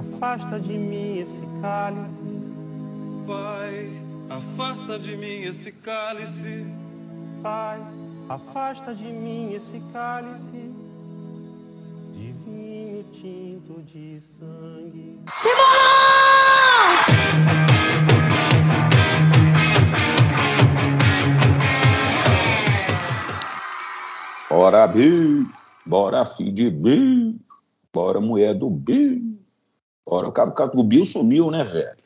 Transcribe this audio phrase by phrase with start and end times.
[0.00, 2.24] afasta de mim esse cálice.
[3.26, 6.66] Pai, afasta de mim esse cálice.
[7.42, 7.80] Pai,
[8.28, 10.70] afasta de mim esse cálice
[12.14, 15.20] de vinho tinto de sangue.
[24.48, 25.46] Bora, Bi!
[25.84, 27.38] Bora, filho de Bi!
[27.92, 29.29] Bora, mulher do Bi!
[30.06, 30.32] Bora,
[30.74, 31.96] o Bill sumiu, né, velho?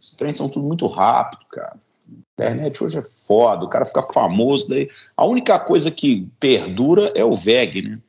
[0.00, 1.76] Esses trens são tudo muito rápido, cara.
[2.08, 4.70] A internet hoje é foda, o cara fica famoso.
[4.70, 4.88] Daí.
[5.16, 8.00] A única coisa que perdura é o VEG, né?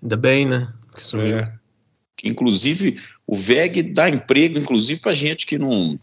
[0.00, 0.72] Ainda bem, né?
[0.94, 1.38] Que sumiu.
[1.38, 1.52] É.
[2.16, 5.98] Que, inclusive, o VEG dá emprego, inclusive, pra gente que não.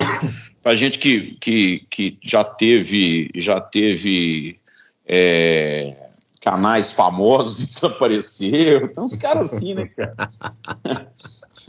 [0.62, 3.30] pra gente que, que, que já teve.
[3.34, 4.58] Já teve.
[5.06, 6.07] é,
[6.38, 8.92] canais famosos e desapareceu.
[8.92, 10.16] Tem uns caras assim, né, cara?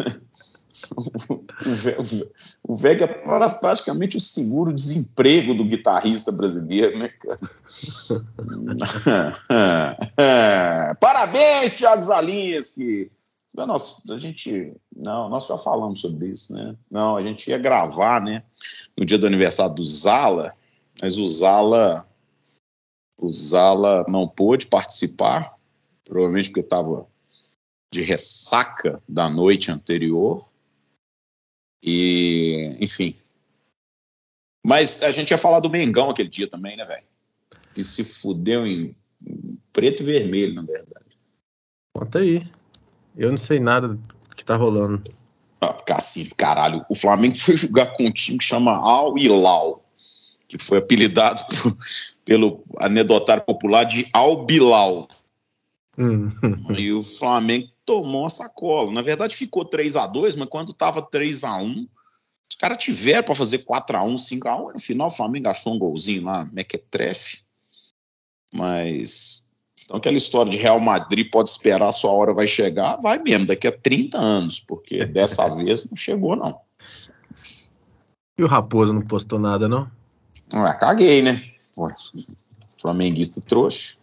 [0.96, 2.30] o, VEG,
[2.64, 3.08] o VEG é
[3.60, 7.40] praticamente o seguro-desemprego do guitarrista brasileiro, né, cara?
[11.00, 13.12] Parabéns, Thiago Zalinski!
[13.56, 16.76] Nós, a gente, não, nós já falamos sobre isso, né?
[16.92, 18.44] Não, a gente ia gravar, né?
[18.96, 20.54] No dia do aniversário do Zala,
[21.02, 22.08] mas o Zala,
[23.20, 25.56] o Zala não pôde participar,
[26.06, 27.06] provavelmente porque estava
[27.92, 30.50] de ressaca da noite anterior.
[31.84, 33.16] E, enfim.
[34.66, 37.06] Mas a gente ia falar do Mengão aquele dia também, né, velho?
[37.74, 41.18] Que se fudeu em, em preto e vermelho, na verdade.
[41.94, 42.50] Conta aí.
[43.16, 44.00] Eu não sei nada do
[44.36, 45.04] que tá rolando.
[45.62, 49.84] Ah, assim, caralho, o Flamengo foi jogar com um time que chama Al Hilal,
[50.50, 51.78] que foi apelidado por,
[52.26, 55.08] pelo anedotário popular de Al Bilal.
[55.98, 56.30] Hum.
[56.76, 58.92] E o Flamengo tomou a sacola.
[58.92, 61.88] Na verdade, ficou 3 a 2 mas quando tava 3 a 1
[62.52, 65.50] os caras tiveram para fazer 4 a 1 5 a 1 No final, o Flamengo
[65.50, 67.42] achou um golzinho lá, mequetrefe.
[68.52, 69.46] Mas.
[69.86, 73.48] Então, aquela história de Real Madrid pode esperar, a sua hora vai chegar, vai mesmo,
[73.48, 76.60] daqui a 30 anos, porque dessa vez não chegou, não.
[78.38, 79.90] E o Raposo não postou nada, não?
[80.52, 81.44] Ah, caguei, né?
[81.76, 81.92] Pô,
[82.80, 83.98] flamenguista trouxa.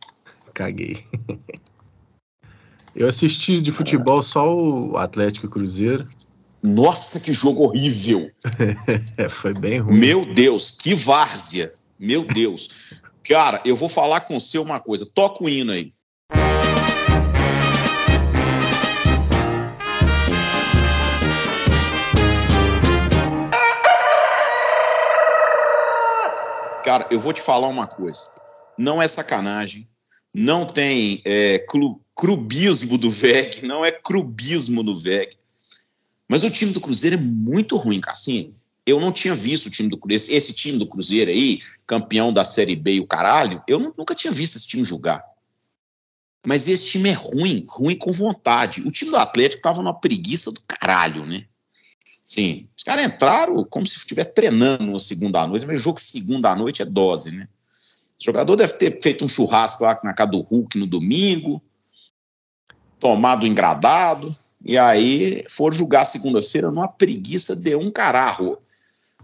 [0.55, 1.05] Caguei.
[2.95, 6.09] Eu assisti de futebol só o Atlético e Cruzeiro.
[6.63, 8.31] Nossa, que jogo horrível!
[9.29, 9.99] Foi bem ruim.
[9.99, 11.75] Meu Deus, que várzea!
[11.99, 12.71] Meu Deus!
[13.23, 15.05] Cara, eu vou falar com você uma coisa.
[15.05, 15.93] Toca o hino aí.
[26.97, 28.23] Cara, eu vou te falar uma coisa.
[28.79, 29.87] Não é sacanagem.
[30.33, 33.67] Não tem é, clu, clubismo do VEG.
[33.67, 35.37] Não é clubismo do VEG.
[36.27, 38.55] Mas o time do Cruzeiro é muito ruim, Cassinho.
[38.87, 40.39] Eu não tinha visto o time do Cruzeiro.
[40.39, 44.33] Esse time do Cruzeiro aí, campeão da Série B e o caralho, eu nunca tinha
[44.33, 45.23] visto esse time jogar.
[46.47, 48.81] Mas esse time é ruim, ruim com vontade.
[48.81, 51.45] O time do Atlético tava numa preguiça do caralho, né?
[52.27, 56.83] Sim, os caras entraram como se estivesse treinando uma segunda noite, mas jogo segunda noite
[56.83, 57.49] é dose, né?
[58.21, 61.63] O jogador deve ter feito um churrasco lá na casa do Hulk no domingo,
[62.99, 64.35] tomado engradado,
[64.65, 68.59] e aí foram jogar segunda-feira numa preguiça de um caralho.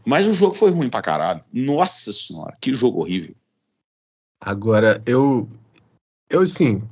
[0.04, 1.42] Mas o jogo foi ruim pra caralho.
[1.52, 3.34] Nossa senhora, que jogo horrível.
[4.40, 5.48] Agora, eu.
[6.28, 6.82] Eu, assim.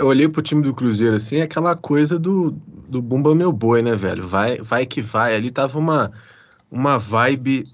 [0.00, 2.52] Eu olhei pro time do Cruzeiro, assim, é aquela coisa do,
[2.88, 4.26] do Bumba Meu Boi, né, velho?
[4.26, 5.36] Vai, vai que vai.
[5.36, 6.10] Ali tava uma,
[6.70, 7.68] uma vibe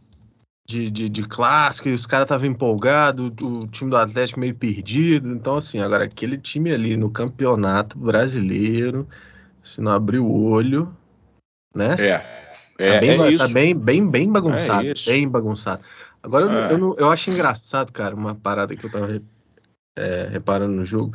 [0.68, 5.28] de, de, de clássico, e os caras estavam empolgados, o time do Atlético meio perdido.
[5.28, 9.06] Então, assim, agora aquele time ali no campeonato brasileiro,
[9.62, 10.92] se não abrir o olho,
[11.72, 11.94] né?
[11.96, 12.18] É.
[12.18, 12.24] Tá
[12.78, 13.46] É, bem, é ba- isso.
[13.46, 14.88] tá bem, bem, bem bagunçado.
[14.88, 15.80] É bem bagunçado.
[16.20, 16.72] Agora, eu, É.
[16.72, 19.22] eu, não- eu acho engraçado, cara, uma parada que eu tava
[19.96, 21.14] é, reparando no jogo.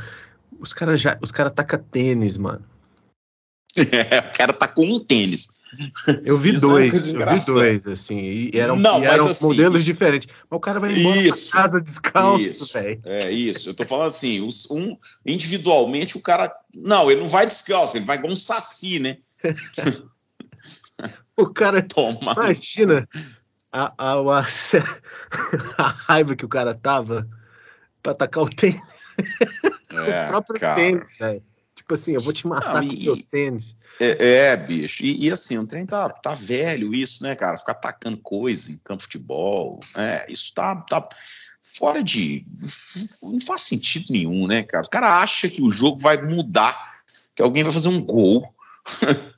[0.62, 1.18] Os caras já.
[1.22, 2.64] Os caras tacam tênis, mano.
[3.78, 5.60] o cara tá com um tênis.
[6.26, 9.30] Eu vi Isso é dois, coisa eu vi dois, assim, e eram, Não, e eram
[9.30, 10.28] assim, modelos diferentes.
[10.50, 13.02] Mas o cara vai embora Isso, pra casa descalço, velho.
[13.06, 13.70] É isso.
[13.70, 16.54] Eu tô falando assim, os- um, individualmente o cara.
[16.76, 19.18] Não, ele não vai descalço, ele vai igual um saci, né?
[21.36, 22.20] O cara, Toma.
[22.34, 23.08] imagina
[23.72, 24.46] a, a, a,
[25.78, 27.28] a raiva que o cara tava
[28.04, 28.80] pra atacar o tênis,
[30.00, 30.76] É, o próprio cara.
[30.76, 31.44] tênis, velho.
[31.76, 33.76] Tipo assim, eu vou te matar Não, com o e- tênis.
[34.00, 35.04] É, é, bicho.
[35.04, 37.58] E, e assim, o trem tá, tá velho isso, né, cara?
[37.58, 39.80] Ficar atacando coisa em campo de futebol.
[39.96, 41.08] É, isso tá, tá
[41.64, 42.46] fora de.
[43.24, 44.86] Não faz sentido nenhum, né, cara?
[44.86, 47.02] O cara acha que o jogo vai mudar,
[47.36, 48.54] que alguém vai fazer um gol,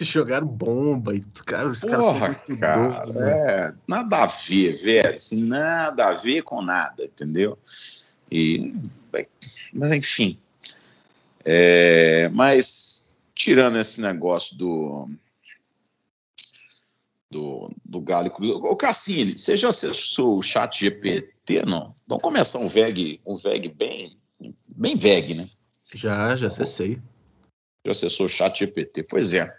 [0.00, 3.30] Jogaram bomba e cara, os Porra, caras cara, doidos, né?
[3.30, 7.58] é, nada a ver, velho, assim, nada a ver com nada, entendeu?
[8.32, 8.72] E,
[9.74, 10.38] mas enfim,
[11.44, 15.06] é, mas tirando esse negócio do
[17.30, 21.92] do, do Galo Cruzeiro, ô Cassini, você já acessou o chat GPT, não?
[22.06, 24.10] Vamos começar um VEG, um VEG bem,
[24.66, 25.50] bem VEG, né?
[25.94, 26.98] Já, já acessei.
[27.84, 29.54] Já acessou o chat GPT, pois é.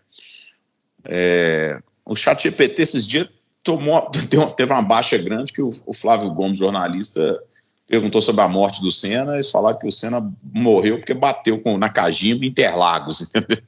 [1.05, 3.27] É, o chat GPT esses dias
[3.63, 4.09] tomou,
[4.55, 7.41] teve uma baixa grande que o, o, Flávio Gomes, jornalista,
[7.87, 11.77] perguntou sobre a morte do Senna, eles falaram que o Senna morreu porque bateu com,
[11.77, 13.57] na Cagimba Interlagos, entendeu?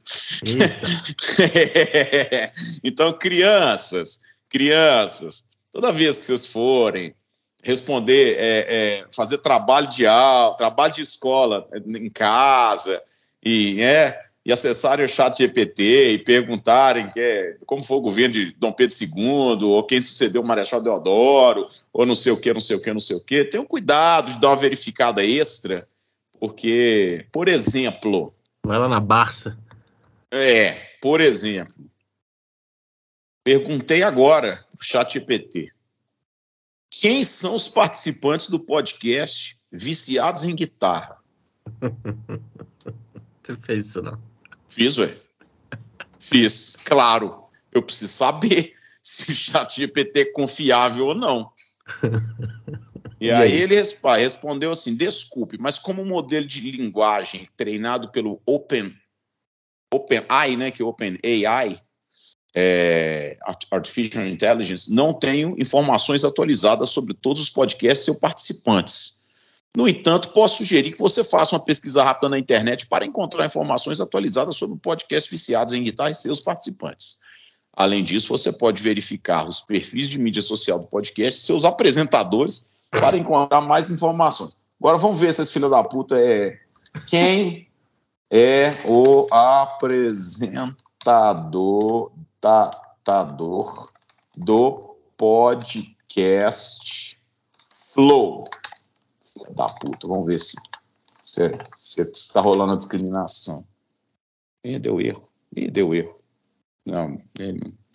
[2.82, 7.14] então, crianças, crianças, toda vez que vocês forem
[7.62, 13.02] responder, é, é, fazer trabalho de aula, trabalho de escola em casa,
[13.44, 18.32] e é, e acessarem o chat GPT e perguntarem que é, como foi o governo
[18.32, 22.54] de Dom Pedro II, ou quem sucedeu o Marechal Deodoro, ou não sei o que,
[22.54, 25.88] não sei o que, não sei o que, tenham cuidado de dar uma verificada extra,
[26.38, 28.32] porque, por exemplo...
[28.64, 29.58] Vai lá na Barça.
[30.30, 31.74] É, por exemplo,
[33.42, 35.72] perguntei agora o chat GPT,
[36.88, 41.18] quem são os participantes do podcast Viciados em Guitarra?
[43.42, 44.25] Você fez isso, não?
[44.76, 45.16] Fiz, ué.
[46.18, 47.44] Fiz, claro.
[47.72, 51.50] Eu preciso saber se o chat GPT é confiável ou não.
[53.18, 58.42] E, e aí, aí, ele respondeu assim: desculpe, mas como modelo de linguagem treinado pelo
[58.44, 58.94] Open
[59.90, 61.80] OpenAI, né, que é OpenAI,
[62.54, 63.38] é,
[63.70, 69.15] Artificial Intelligence, não tenho informações atualizadas sobre todos os podcasts e seus participantes.
[69.76, 74.00] No entanto, posso sugerir que você faça uma pesquisa rápida na internet para encontrar informações
[74.00, 77.20] atualizadas sobre o podcast Viciados em Guitarra e seus participantes.
[77.74, 83.18] Além disso, você pode verificar os perfis de mídia social do podcast seus apresentadores para
[83.18, 84.56] encontrar mais informações.
[84.80, 86.58] Agora vamos ver se esse filho da puta é
[87.06, 87.68] quem
[88.30, 92.12] é o apresentador
[93.04, 93.92] tador
[94.34, 97.20] do podcast
[97.92, 98.44] Flow
[99.54, 100.06] da puta.
[100.06, 100.56] Vamos ver se
[102.00, 103.66] está rolando a discriminação.
[104.64, 105.28] Ih, deu erro.
[105.54, 106.16] Ih, deu erro.
[106.84, 107.20] Não,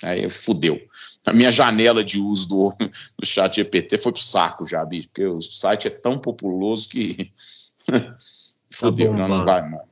[0.03, 0.79] aí fudeu.
[1.25, 2.75] A minha janela de uso do,
[3.17, 7.31] do chat GPT foi pro saco já, bicho, porque o site é tão populoso que
[8.69, 9.83] fudeu, tá não, não vai, mano.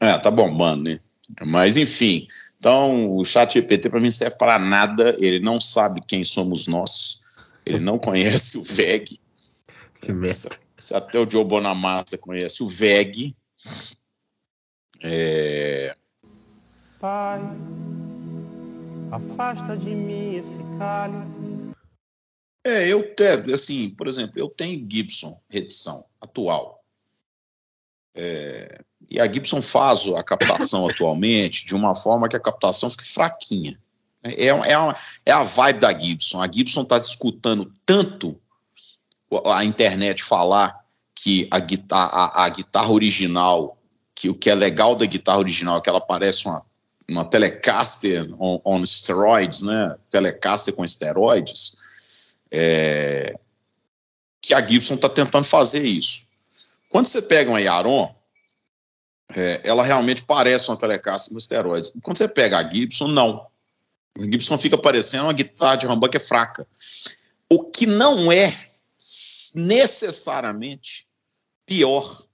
[0.00, 1.00] É, tá bombando, né?
[1.46, 2.26] Mas enfim,
[2.58, 7.22] então o chat GPT para mim serve para nada, ele não sabe quem somos nós,
[7.64, 9.20] ele não conhece o VEG,
[10.02, 10.58] que merda.
[10.92, 13.36] Até o Joe Bonamassa conhece o VEG.
[15.00, 15.96] É...
[17.00, 17.40] Pai,
[19.10, 21.72] afasta de mim esse cálice.
[22.64, 26.84] É, eu tenho, assim, por exemplo, eu tenho Gibson, redição atual.
[28.14, 33.04] É, e a Gibson faz a captação atualmente de uma forma que a captação fique
[33.04, 33.80] fraquinha.
[34.22, 34.96] É, é, uma,
[35.26, 36.40] é a vibe da Gibson.
[36.40, 38.40] A Gibson está escutando tanto
[39.46, 40.82] a internet falar
[41.14, 43.78] que a guitarra, a, a guitarra original,
[44.14, 46.64] que o que é legal da guitarra original é que ela parece uma,
[47.08, 49.96] uma Telecaster on, on steroids, né?
[50.10, 51.76] Telecaster com esteroides,
[52.50, 53.38] é,
[54.40, 56.26] que a Gibson está tentando fazer isso.
[56.88, 58.14] Quando você pega uma Yaron,
[59.34, 61.92] é, ela realmente parece uma Telecaster com esteroides.
[62.02, 63.46] Quando você pega a Gibson, não.
[64.18, 66.66] A Gibson fica parecendo uma guitarra de humbucker fraca.
[67.48, 68.71] O que não é
[69.54, 71.06] necessariamente
[71.66, 72.26] pior.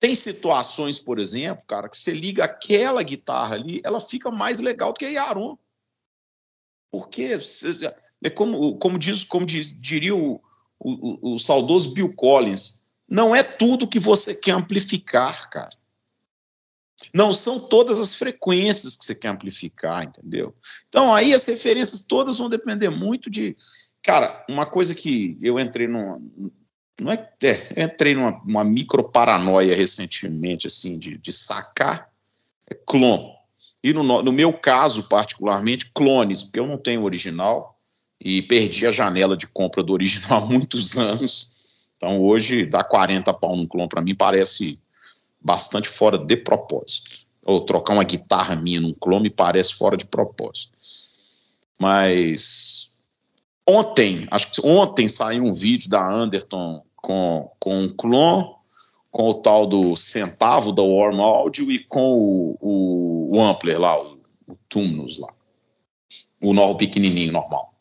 [0.00, 4.92] Tem situações, por exemplo, cara, que você liga aquela guitarra ali, ela fica mais legal
[4.92, 5.58] do que a Yaron.
[6.90, 7.36] Porque
[8.24, 10.40] é como, como diz, como diz, diria o,
[10.78, 15.76] o, o, saudoso Bill Collins, não é tudo que você quer amplificar, cara.
[17.14, 20.54] Não são todas as frequências que você quer amplificar, entendeu?
[20.88, 23.56] Então aí as referências todas vão depender muito de,
[24.02, 26.20] Cara, uma coisa que eu entrei numa.
[27.00, 32.10] Não é, é entrei numa uma micro paranoia recentemente, assim, de, de sacar
[32.68, 33.32] é clone.
[33.82, 37.78] E no, no meu caso, particularmente, clones, porque eu não tenho original
[38.20, 41.52] e perdi a janela de compra do original há muitos anos.
[41.96, 44.78] Então hoje dar 40 pau num clone para mim parece
[45.40, 47.26] bastante fora de propósito.
[47.42, 50.76] Ou trocar uma guitarra minha num clone me parece fora de propósito.
[51.78, 52.87] Mas
[53.70, 58.48] Ontem, acho que ontem saiu um vídeo da Anderton com, com um clone,
[59.10, 64.02] com o tal do centavo da Warm Audio e com o, o, o Ampler lá,
[64.02, 65.28] o, o Tumnus lá,
[66.40, 67.74] o novo pequenininho normal.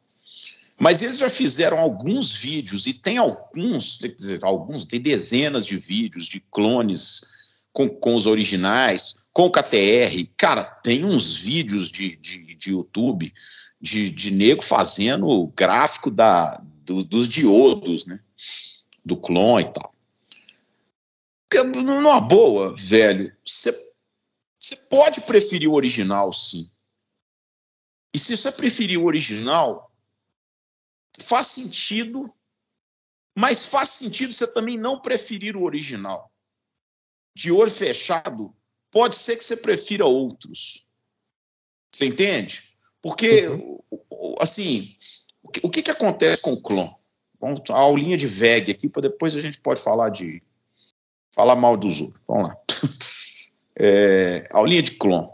[0.78, 5.78] Mas eles já fizeram alguns vídeos e tem alguns, quer dizer, alguns, tem dezenas de
[5.78, 7.22] vídeos de clones
[7.72, 10.30] com, com os originais, com o KTR.
[10.36, 13.34] Cara, tem uns vídeos de, de, de YouTube
[13.80, 18.20] de, de nego fazendo o gráfico da, do, dos diodos, né?
[19.06, 19.96] Do clone e tal.
[21.50, 23.72] Porque, numa boa, velho, você
[24.90, 26.70] pode preferir o original, sim.
[28.14, 29.92] E se você preferir o original,
[31.20, 32.34] faz sentido,
[33.38, 36.32] mas faz sentido você também não preferir o original.
[37.36, 38.54] De olho fechado,
[38.90, 40.90] pode ser que você prefira outros.
[41.92, 42.67] Você entende?
[43.08, 43.80] Porque, uhum.
[44.38, 44.94] assim,
[45.64, 46.90] o que, que acontece com o clon?
[47.40, 50.44] Vamos a aulinha de VEG aqui, para depois a gente pode falar de
[51.32, 52.22] falar mal dos outros.
[52.28, 52.58] Vamos lá.
[53.80, 55.30] É, aulinha de clon.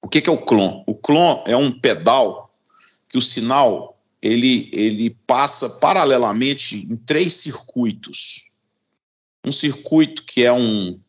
[0.00, 0.84] O que, que é o clon?
[0.86, 2.54] O clon é um pedal
[3.08, 8.52] que o sinal ele, ele passa paralelamente em três circuitos.
[9.44, 11.00] Um circuito que é um,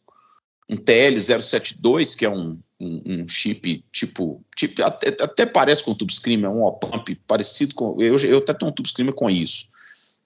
[0.68, 5.96] um TL072, que é um, um, um chip tipo, tipo até, até, parece com o
[5.96, 8.02] Tube Screamer, é um op-amp parecido com.
[8.02, 9.70] Eu, eu até tenho um Tube Screamer com isso.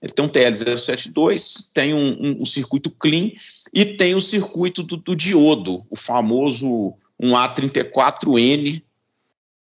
[0.02, 3.32] Ele tem um TL072, tem um, um, um, circuito clean
[3.74, 8.84] e tem o circuito do, do diodo, o famoso um A34N,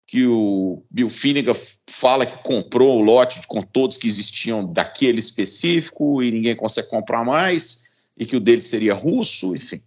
[0.07, 1.55] que o Bill Finnegan
[1.88, 7.25] fala que comprou o lote com todos que existiam daquele específico e ninguém consegue comprar
[7.25, 9.81] mais, e que o dele seria russo, enfim.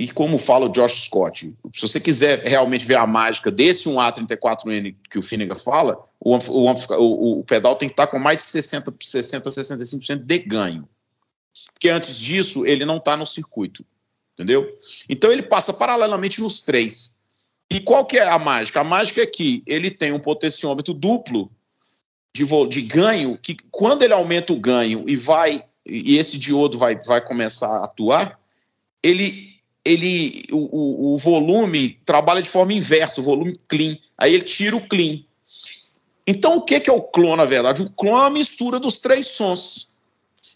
[0.00, 4.96] E como fala o Josh Scott, se você quiser realmente ver a mágica desse 1A34N
[5.10, 8.44] que o Finnegan fala, o, o, o, o pedal tem que estar com mais de
[8.44, 10.88] 60, 60 65% de ganho.
[11.74, 13.84] Porque antes disso, ele não está no circuito.
[14.32, 14.74] Entendeu?
[15.06, 17.14] Então ele passa paralelamente nos três.
[17.70, 18.80] E qual que é a mágica?
[18.80, 21.50] A mágica é que ele tem um potenciômetro duplo
[22.34, 26.98] de, de ganho, que quando ele aumenta o ganho e vai e esse diodo vai,
[27.02, 28.40] vai começar a atuar,
[29.02, 29.49] ele
[29.84, 33.96] ele o, o, volume trabalha de forma inversa, o volume clean.
[34.16, 35.24] Aí ele tira o clean.
[36.26, 37.82] Então o que, que é o clone, na verdade?
[37.82, 39.90] O clone é uma mistura dos três sons.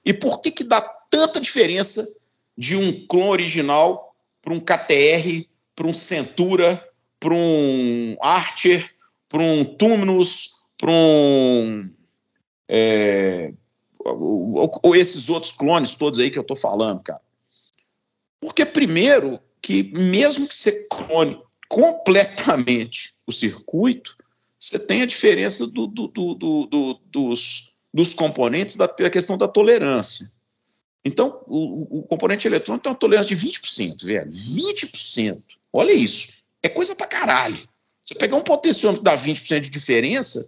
[0.04, 2.06] E por que, que dá tanta diferença
[2.56, 6.86] de um clone original para um KTR, para um Centura,
[7.18, 8.94] para um Archer,
[9.28, 11.90] para um Tumnus, para um.
[12.68, 13.52] É,
[13.98, 17.20] ou, ou esses outros clones todos aí que eu estou falando, cara.
[18.44, 24.14] Porque, primeiro, que mesmo que você clone completamente o circuito,
[24.60, 30.30] você tem a diferença do, do, do, dos, dos componentes da, da, questão da tolerância.
[31.02, 34.30] Então, o, o, componente eletrônico tem uma tolerância de 20%, velho.
[34.30, 35.42] 20%.
[35.72, 36.34] Olha isso.
[36.62, 37.58] É coisa pra caralho.
[38.04, 40.46] Você pegar um potenciômetro que dá 20% de diferença,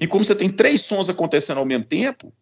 [0.00, 2.32] e como você tem três sons acontecendo ao mesmo tempo,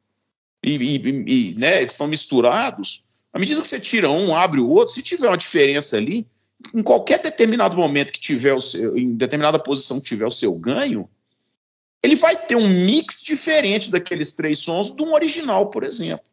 [0.62, 4.94] e, e, e né, estão misturados, à medida que você tira um, abre o outro,
[4.94, 6.26] se tiver uma diferença ali,
[6.74, 10.54] em qualquer determinado momento que tiver o seu, em determinada posição que tiver o seu
[10.54, 11.08] ganho,
[12.02, 16.24] ele vai ter um mix diferente daqueles três sons de um original, por exemplo.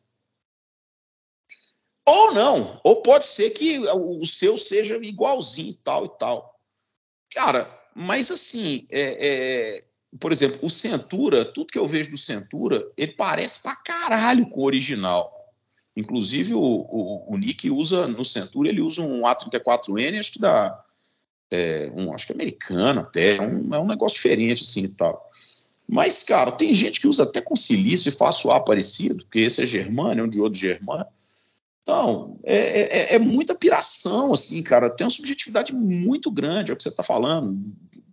[2.06, 6.60] Ou não, ou pode ser que o seu seja igualzinho, tal e tal.
[7.32, 9.86] Cara, mas assim, é, é,
[10.20, 14.62] por exemplo, o Centura, tudo que eu vejo do Centura, ele parece pra caralho com
[14.62, 15.39] o original.
[16.00, 20.82] Inclusive, o, o, o Nick usa no Centura, ele usa um A34N, acho que dá.
[21.52, 24.90] É, um, acho que é americano até, é um, é um negócio diferente assim e
[24.90, 25.30] tal.
[25.88, 29.64] Mas, cara, tem gente que usa até com silício e faz suar parecido, porque esse
[29.64, 31.06] é germano, é um diodo germano.
[31.82, 34.92] Então, é, é, é, muita piração, assim, cara.
[34.92, 37.60] Tem uma subjetividade muito grande, é o que você está falando.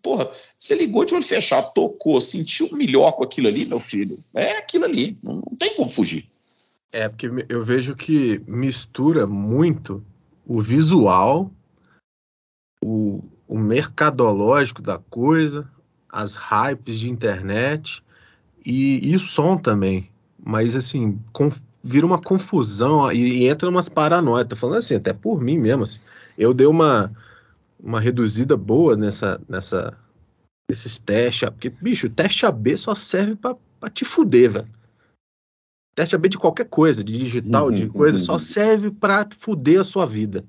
[0.03, 0.29] Porra,
[0.59, 4.19] você ligou de olho fechado, tocou, sentiu melhor com aquilo ali, meu filho.
[4.35, 6.27] É aquilo ali, não, não tem como fugir.
[6.93, 10.03] É, porque eu vejo que mistura muito
[10.47, 11.51] o visual,
[12.83, 15.69] o, o mercadológico da coisa,
[16.09, 18.03] as hypes de internet
[18.65, 20.11] e, e o som também.
[20.43, 21.19] Mas, assim,
[21.83, 24.49] vira uma confusão e, e entra umas paranoias.
[24.49, 25.83] Tô falando assim, até por mim mesmo.
[25.83, 26.01] Assim.
[26.39, 27.13] Eu dei uma,
[27.79, 29.97] uma reduzida boa nessa, nessa,
[30.71, 31.49] nesses testes.
[31.51, 34.76] Porque, bicho, teste AB só serve para te fuder, velho.
[35.97, 38.25] Teste AB de qualquer coisa, de digital, uhum, de coisa, uhum.
[38.25, 40.45] só serve para fuder a sua vida.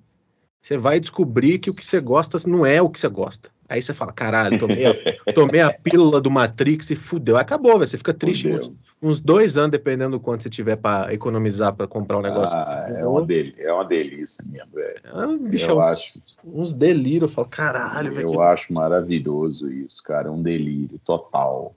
[0.62, 3.50] você vai descobrir que o que você gosta não é o que você gosta.
[3.70, 4.94] Aí você fala, caralho, tomei a,
[5.34, 7.38] tomei a pílula do Matrix e fudeu.
[7.38, 7.88] Acabou, véio.
[7.88, 11.88] você fica triste uns, uns, dois anos, dependendo do quanto você tiver para economizar para
[11.88, 12.58] comprar um negócio.
[12.58, 12.94] Ah, assim.
[12.96, 14.72] é, uma del é uma delícia mesmo.
[15.06, 16.20] Ah, bicho, eu acho.
[16.44, 18.74] Uns delírios, eu falo, caralho, Eu véio, acho que...
[18.74, 20.28] maravilhoso isso, cara.
[20.28, 21.74] É um delírio total.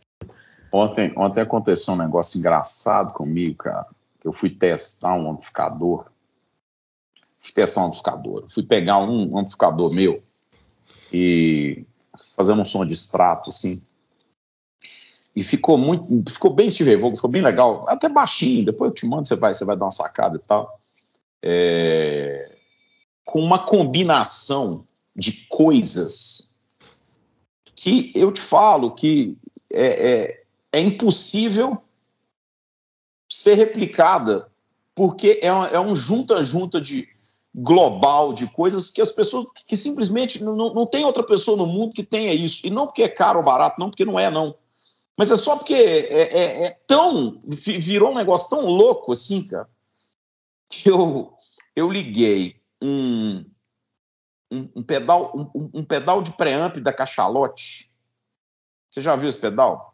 [0.72, 3.86] Ontem, ontem aconteceu um negócio engraçado comigo, cara.
[4.22, 6.06] Eu fui testar um amplificador.
[7.38, 8.44] Fui testar um amplificador.
[8.48, 10.22] Fui pegar um amplificador meu
[11.12, 11.84] e
[12.36, 13.82] fazendo um som de extrato, assim.
[15.34, 19.06] E ficou muito, ficou bem Steve Vogue, ficou bem legal, até baixinho, depois eu te
[19.06, 20.80] mando, você vai, você vai dar uma sacada e tal.
[21.42, 22.56] É,
[23.24, 24.84] com uma combinação
[25.14, 26.48] de coisas
[27.74, 29.38] que eu te falo que
[29.72, 30.39] é, é,
[30.72, 31.82] é impossível
[33.28, 34.50] ser replicada,
[34.94, 37.08] porque é, é um junta-junta de,
[37.54, 41.92] global de coisas que as pessoas que simplesmente não, não tem outra pessoa no mundo
[41.92, 42.66] que tenha isso.
[42.66, 44.54] E não porque é caro ou barato, não porque não é, não.
[45.16, 47.38] Mas é só porque é, é, é tão.
[47.44, 49.68] virou um negócio tão louco assim, cara,
[50.68, 51.34] que eu,
[51.74, 53.44] eu liguei um,
[54.50, 57.90] um, um pedal, um, um, pedal de preamp da Cachalote.
[58.88, 59.89] Você já viu esse pedal?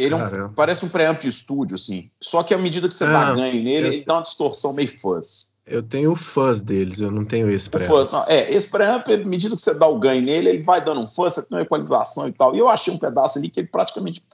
[0.00, 2.10] Ele é um, parece um preamp de estúdio, assim.
[2.20, 4.72] Só que à medida que você ah, dá ganho nele, eu, ele dá uma distorção
[4.72, 5.58] meio fuzz.
[5.66, 7.88] Eu tenho o fuzz deles, eu não tenho esse preamp.
[7.88, 10.82] Fuzz, não, é, esse preamp, à medida que você dá o ganho nele, ele vai
[10.82, 12.54] dando um fuzz, você tem uma equalização e tal.
[12.54, 14.24] E eu achei um pedaço ali que ele praticamente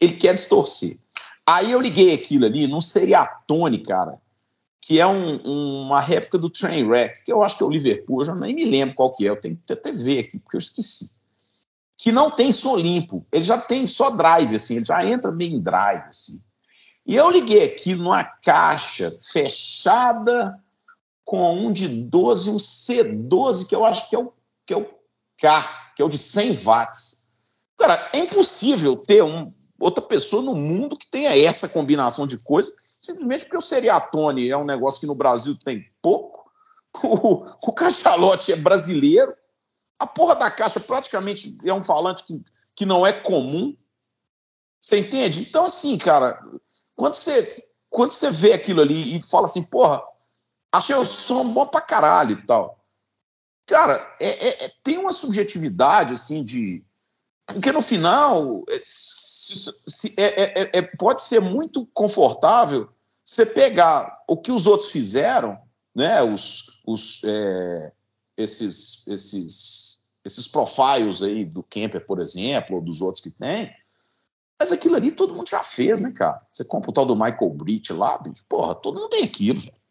[0.00, 0.98] ele quer distorcer.
[1.46, 4.18] Aí eu liguei aquilo ali num Seriatone, cara,
[4.80, 5.36] que é um,
[5.82, 8.64] uma réplica do Trainwreck, que eu acho que é o Liverpool, eu já nem me
[8.64, 11.21] lembro qual que é, eu tenho que até ver aqui, porque eu esqueci
[12.02, 13.24] que não tem som limpo.
[13.30, 16.42] Ele já tem só drive, assim, ele já entra meio em drive, assim.
[17.06, 20.60] E eu liguei aqui numa caixa fechada
[21.24, 24.32] com um de 12, um C12, que eu acho que é o,
[24.66, 24.90] que é o
[25.40, 27.36] K, que é o de 100 watts.
[27.78, 32.74] Cara, é impossível ter um, outra pessoa no mundo que tenha essa combinação de coisas,
[33.00, 36.50] simplesmente porque o Seriatone é um negócio que no Brasil tem pouco,
[37.04, 39.32] o, o cachalote é brasileiro,
[40.02, 42.42] a porra da caixa praticamente é um falante que,
[42.74, 43.76] que não é comum.
[44.80, 45.42] Você entende?
[45.42, 46.44] Então, assim, cara,
[46.96, 50.02] quando você, quando você vê aquilo ali e fala assim, porra,
[50.72, 52.84] achei o som bom pra caralho e tal.
[53.64, 56.84] Cara, é, é, é tem uma subjetividade, assim, de.
[57.46, 62.88] Porque no final, é, se, se, é, é, é, pode ser muito confortável
[63.24, 65.56] você pegar o que os outros fizeram,
[65.94, 67.22] né, os, os,
[68.36, 69.91] esses, esses
[70.24, 73.72] esses profiles aí do Kemper, por exemplo, ou dos outros que tem.
[74.58, 76.40] Mas aquilo ali todo mundo já fez, né, cara?
[76.50, 79.82] Você compra o tal do Michael Britt lá, bicho, porra, todo mundo tem aquilo, velho.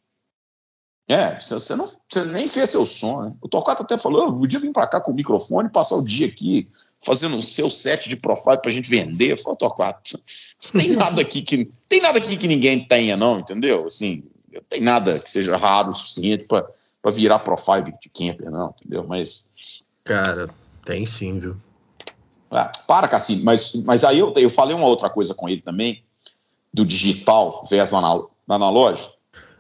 [1.08, 3.34] É, você, não, você nem fez seu som, né?
[3.42, 6.28] O Torquato até falou, eu podia vir para cá com o microfone, passar o dia
[6.28, 6.70] aqui
[7.02, 9.32] fazendo o seu set de profile pra gente vender.
[9.32, 10.18] Eu falei, Torquato,
[10.72, 13.86] tem nada aqui que tem nada aqui que ninguém tenha, não, entendeu?
[13.86, 14.24] Assim,
[14.70, 19.06] tem nada que seja raro o suficiente para virar profile de camper, não, entendeu?
[19.06, 20.50] Mas Cara,
[20.86, 21.56] tem sim, viu?
[22.50, 26.04] Ah, para, Cassino, mas, mas aí eu, eu falei uma outra coisa com ele também,
[26.74, 29.14] do digital versus anal, analógico.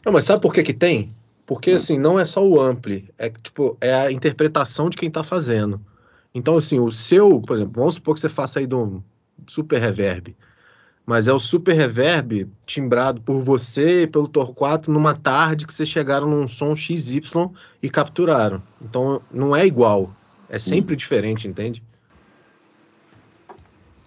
[0.05, 1.15] Não, mas sabe por que que tem?
[1.45, 1.75] Porque, hum.
[1.75, 5.79] assim, não é só o ampli, é, tipo, é a interpretação de quem tá fazendo.
[6.33, 9.01] Então, assim, o seu, por exemplo, vamos supor que você faça aí de um
[9.47, 10.35] super reverb,
[11.05, 15.89] mas é o super reverb timbrado por você e pelo Torquato numa tarde que vocês
[15.89, 17.21] chegaram num som XY
[17.81, 18.61] e capturaram.
[18.81, 20.15] Então, não é igual.
[20.51, 20.97] É sempre hum.
[20.97, 21.81] diferente, entende?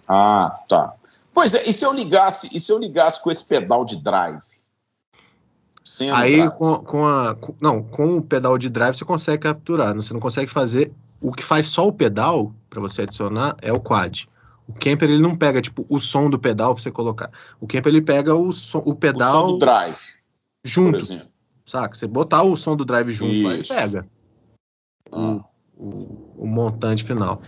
[0.07, 0.93] Ah, tá.
[1.33, 4.43] Pois é, e se eu ligasse, e se eu ligasse com esse pedal de drive?
[5.83, 6.51] Sem Aí drive?
[6.51, 7.33] Com, com a.
[7.33, 9.95] Com, não, com o pedal de drive você consegue capturar.
[9.95, 10.93] Você não consegue fazer.
[11.19, 14.27] O que faz só o pedal, para você adicionar, é o quad.
[14.67, 17.31] O Kemper ele não pega tipo o som do pedal para você colocar.
[17.59, 19.29] O Kemper ele pega o, som, o pedal.
[19.29, 19.99] O som do drive.
[20.63, 20.91] Junto.
[20.91, 21.27] Por exemplo.
[21.65, 21.95] Saca?
[21.95, 23.73] Você botar o som do drive junto, Isso.
[23.73, 24.07] aí pega.
[25.11, 25.17] Ah.
[25.17, 25.43] O,
[25.77, 27.41] o, o montante final.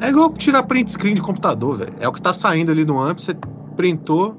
[0.00, 1.94] É igual tirar print screen de computador, velho.
[2.00, 3.36] É o que tá saindo ali no amp, você
[3.76, 4.36] printou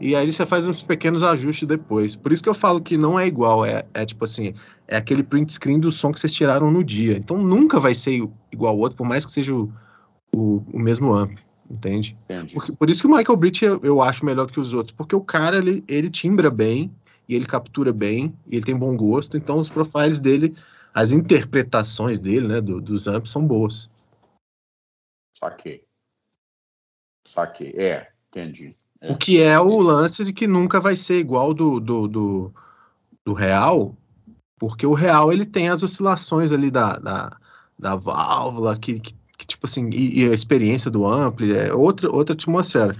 [0.00, 2.16] e aí você faz uns pequenos ajustes depois.
[2.16, 4.54] Por isso que eu falo que não é igual, é, é tipo assim,
[4.86, 7.16] é aquele print screen do som que vocês tiraram no dia.
[7.16, 9.72] Então nunca vai ser igual ao outro, por mais que seja o,
[10.34, 11.38] o, o mesmo amp,
[11.70, 12.16] entende?
[12.52, 15.14] Porque, por isso que o Michael Britt eu, eu, acho melhor que os outros, porque
[15.14, 16.90] o cara ele, ele timbra bem
[17.28, 20.54] e ele captura bem e ele tem bom gosto, então os profiles dele
[20.94, 23.90] as interpretações dele, né, do, dos amps são boas.
[25.36, 25.84] Saquei.
[27.26, 27.74] Saquei.
[27.76, 28.76] É, entendi.
[29.00, 29.12] É.
[29.12, 32.54] O que é o lance de que nunca vai ser igual do, do, do,
[33.24, 33.96] do real,
[34.56, 37.36] Porque o real ele tem as oscilações ali da, da,
[37.76, 42.08] da válvula, que, que, que tipo assim, e, e, a experiência do ampli, é outra,
[42.08, 42.94] outra atmosfera.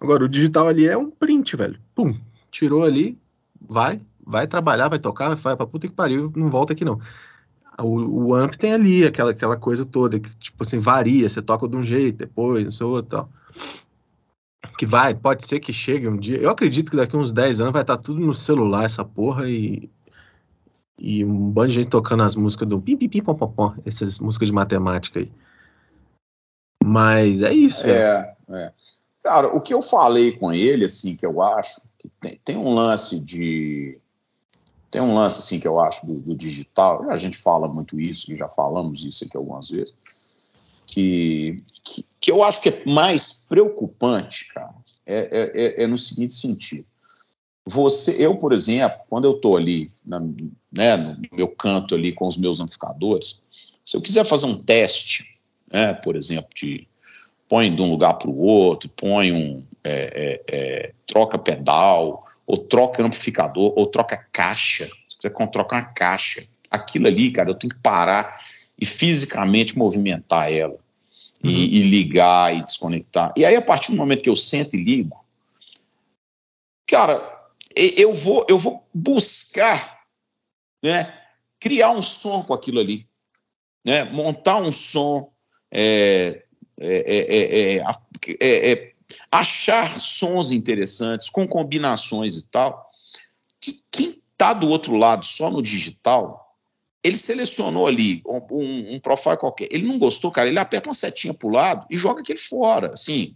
[0.00, 1.78] Agora, o digital ali é um print, velho.
[1.94, 2.14] Pum,
[2.50, 3.18] tirou ali,
[3.60, 6.98] vai, vai trabalhar, vai tocar, vai pra puta que pariu, não volta aqui não.
[7.80, 11.68] O, o amp tem ali aquela, aquela coisa toda, que tipo assim, varia, você toca
[11.68, 13.28] de um jeito, depois, não sei outro tal.
[14.78, 16.38] Que vai, pode ser que chegue um dia.
[16.38, 19.48] Eu acredito que daqui uns 10 anos vai estar tá tudo no celular, essa porra,
[19.48, 19.90] e,
[20.98, 23.74] e um bando de gente tocando as músicas do pim, pim, pim, pom, pom, pom,
[23.84, 25.32] essas músicas de matemática aí.
[26.82, 27.86] Mas é isso.
[27.86, 28.72] É, é.
[29.22, 32.74] Cara, o que eu falei com ele, assim, que eu acho que tem, tem um
[32.74, 33.98] lance de.
[34.94, 38.32] Tem um lance, assim, que eu acho do, do digital, a gente fala muito isso,
[38.32, 39.92] e já falamos isso aqui algumas vezes,
[40.86, 44.72] que, que, que eu acho que é mais preocupante, cara,
[45.04, 46.86] é, é, é, é no seguinte sentido.
[47.66, 50.20] Você, eu, por exemplo, quando eu estou ali, na,
[50.70, 53.44] né, no meu canto ali com os meus amplificadores,
[53.84, 55.40] se eu quiser fazer um teste,
[55.72, 56.86] né, por exemplo, de
[57.48, 62.56] põe de um lugar para o outro, põe um é, é, é, troca pedal, ou
[62.56, 64.88] troca amplificador, ou troca caixa.
[65.08, 66.46] Você troca uma caixa.
[66.70, 68.34] Aquilo ali, cara, eu tenho que parar
[68.78, 70.78] e fisicamente movimentar ela.
[71.42, 71.50] Uhum.
[71.50, 73.32] E, e, ligar e desconectar.
[73.36, 75.24] E aí, a partir do momento que eu sento e ligo,
[76.86, 77.22] cara,
[77.76, 80.04] eu vou, eu vou buscar
[80.82, 81.12] né,
[81.60, 83.06] criar um som com aquilo ali.
[83.84, 85.30] Né, montar um som,
[85.70, 86.44] é,
[86.80, 88.93] é, é, é,
[89.30, 92.90] achar sons interessantes com combinações e tal,
[93.60, 96.56] que quem está do outro lado só no digital,
[97.02, 100.94] ele selecionou ali um, um, um, profile qualquer, ele não gostou, cara, ele aperta uma
[100.94, 103.34] setinha para o lado e joga aquele fora, assim,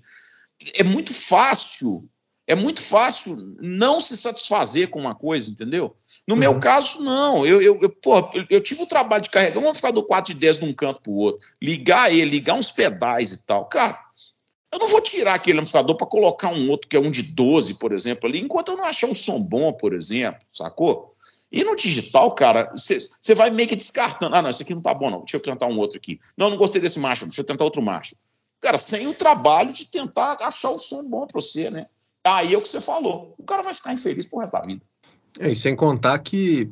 [0.74, 2.08] é muito fácil,
[2.46, 5.94] é muito fácil não se satisfazer com uma coisa, entendeu?
[6.26, 6.40] No uhum.
[6.40, 7.46] meu caso, não.
[7.46, 10.58] Eu, eu, eu, porra, eu, tive o trabalho de carregar um amplificador 4 de 10
[10.58, 13.66] de um canto para o outro, ligar ele, ligar uns pedais e tal.
[13.66, 14.02] Cara,
[14.72, 17.74] eu não vou tirar aquele amplificador para colocar um outro que é um de 12,
[17.74, 21.14] por exemplo, ali, enquanto eu não achar um som bom, por exemplo, sacou?
[21.50, 24.36] E no digital, cara, você vai meio que descartando.
[24.36, 25.20] Ah, não, esse aqui não tá bom, não.
[25.20, 26.20] Deixa eu tentar um outro aqui.
[26.36, 28.14] Não, não gostei desse macho, deixa eu tentar outro macho.
[28.60, 31.86] Cara, sem o trabalho de tentar achar o som bom para você, né?
[32.26, 33.34] Aí é o que você falou.
[33.38, 34.82] O cara vai ficar infeliz pro resto da vida.
[35.38, 36.68] É, e sem contar que,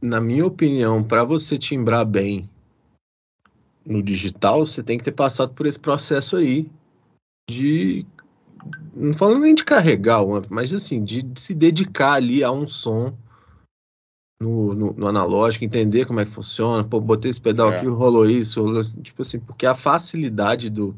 [0.00, 2.48] na minha opinião, para você timbrar bem
[3.84, 6.70] no digital, você tem que ter passado por esse processo aí
[7.48, 8.06] de.
[8.94, 12.50] Não falando nem de carregar o amp, mas assim, de, de se dedicar ali a
[12.50, 13.12] um som
[14.40, 16.84] no, no, no, analógico, entender como é que funciona.
[16.84, 17.76] Pô, botei esse pedal é.
[17.76, 20.96] aqui, rolou isso, rolou, tipo assim, porque a facilidade do,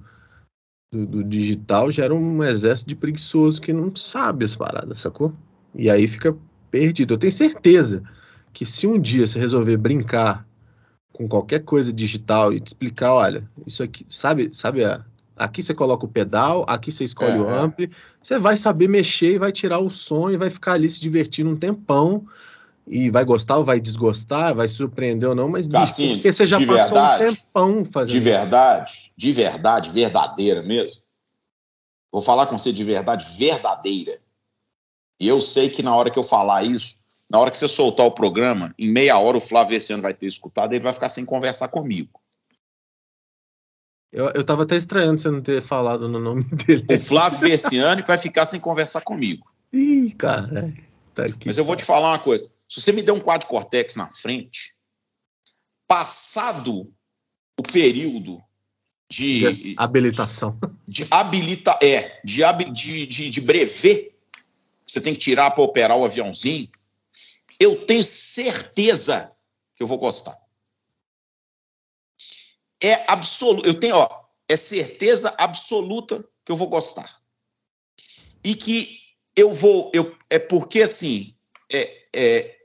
[0.92, 5.32] do, do, digital gera um exército de preguiçoso que não sabe as paradas, sacou?
[5.74, 6.37] E aí fica
[6.70, 7.14] perdido.
[7.14, 8.02] Eu tenho certeza
[8.52, 10.46] que se um dia você resolver brincar
[11.12, 15.04] com qualquer coisa digital e te explicar, olha, isso aqui, sabe, sabe a,
[15.37, 17.90] aqui você coloca o pedal, aqui você escolhe é, o ampli,
[18.22, 21.51] você vai saber mexer e vai tirar o som e vai ficar ali se divertindo
[21.51, 22.27] um tempão
[22.87, 26.59] e vai gostar ou vai desgostar, vai surpreender ou não, mas assim, porque você já
[26.59, 31.03] passou verdade, um tempão fazendo De verdade, de verdade, verdadeira mesmo.
[32.12, 34.18] Vou falar com você de verdade verdadeira.
[35.20, 38.07] E eu sei que na hora que eu falar isso, na hora que você soltar
[38.07, 41.09] o programa, em meia hora o Flávio ano vai ter escutado e ele vai ficar
[41.09, 42.20] sem conversar comigo.
[44.12, 46.87] Eu, eu tava até estranhando você não ter falado no nome dele.
[46.90, 49.47] O Flávio Versiani vai ficar sem conversar comigo.
[49.73, 50.73] Ih, cara.
[51.14, 52.49] Tá Mas eu vou te falar uma coisa.
[52.69, 54.75] Se você me der um quadro cortex na frente,
[55.87, 56.92] passado
[57.59, 58.42] o período
[59.09, 62.42] de, de habilitação, de habilita, é, de,
[62.73, 64.12] de, de, de brevet,
[64.87, 66.69] você tem que tirar para operar o aviãozinho,
[67.59, 69.33] eu tenho certeza
[69.75, 70.37] que eu vou gostar.
[72.82, 74.08] É absoluto, eu tenho, ó,
[74.48, 77.10] é certeza absoluta que eu vou gostar.
[78.44, 79.00] E que
[79.34, 81.34] eu vou, eu, é porque assim,
[81.72, 82.56] é, é,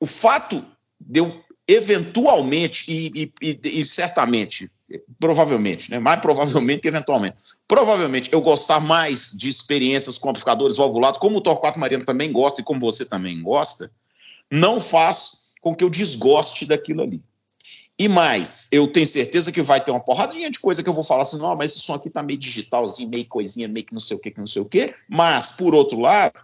[0.00, 0.64] o fato
[0.98, 4.70] de eu eventualmente e, e, e, certamente,
[5.20, 7.36] provavelmente, né, mais provavelmente que eventualmente,
[7.68, 12.60] provavelmente eu gostar mais de experiências com amplificadores valvulados, como o Torquato Mariano também gosta
[12.60, 13.90] e como você também gosta,
[14.50, 17.22] não faz com que eu desgoste daquilo ali.
[18.00, 21.04] E mais, eu tenho certeza que vai ter uma porradinha de coisa que eu vou
[21.04, 24.00] falar assim, não, mas esse som aqui tá meio digitalzinho, meio coisinha, meio que não
[24.00, 26.42] sei o que, que não sei o que, mas, por outro lado,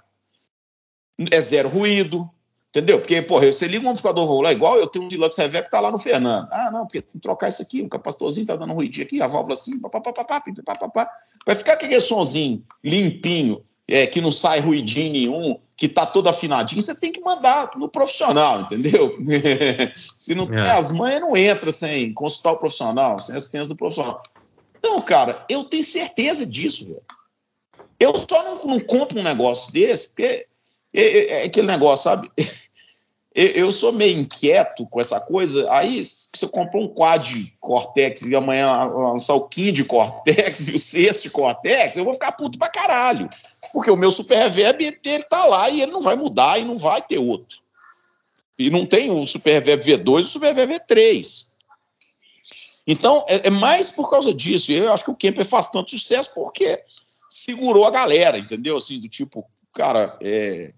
[1.32, 2.30] é zero ruído,
[2.68, 2.98] Entendeu?
[2.98, 5.80] Porque, porra, você liga um amplificador valvular igual, eu tenho um Deluxe Reverb que tá
[5.80, 6.46] lá no Fernando.
[6.52, 9.26] Ah, não, porque tem que trocar isso aqui, o capacitorzinho tá dando ruidinho aqui, a
[9.26, 11.08] válvula assim, papapá,
[11.46, 16.80] vai ficar aquele sonzinho limpinho, é, que não sai ruidinho nenhum, que tá todo afinadinho,
[16.82, 19.16] você tem que mandar no profissional, entendeu?
[20.16, 20.70] Se não tem É.
[20.72, 24.22] as manhas, não entra sem consultar o profissional, sem assistência do profissional.
[24.78, 27.02] Então, cara, eu tenho certeza disso, velho.
[27.98, 30.46] Eu só não, não compro um negócio desse, porque
[30.94, 32.30] é, é- é aquele negócio, sabe?
[33.38, 35.70] Eu, eu sou meio inquieto com essa coisa.
[35.70, 40.78] Aí, se você comprou um quad Cortex e amanhã lançar o quinto Cortex e o
[40.78, 43.28] sexto Cortex, eu vou ficar puto pra caralho.
[43.76, 46.78] Porque o meu super reverb, ele tá lá e ele não vai mudar e não
[46.78, 47.58] vai ter outro.
[48.58, 51.50] E não tem o super reverb V2 e o super reverb V3.
[52.86, 54.72] Então, é, é mais por causa disso.
[54.72, 56.82] Eu acho que o Kemper faz tanto sucesso porque
[57.28, 58.78] segurou a galera, entendeu?
[58.78, 60.72] Assim, do tipo, cara, é,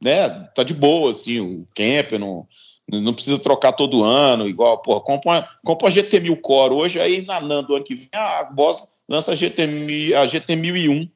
[0.00, 2.48] né, tá de boa, assim, o Kemper não,
[2.90, 6.98] não precisa trocar todo ano, igual, porra, compra uma, compra uma GT 1000 Core hoje,
[6.98, 10.56] aí na NAND do ano que vem, a Boss lança a GT, 1000 a GT
[10.56, 11.15] 1001.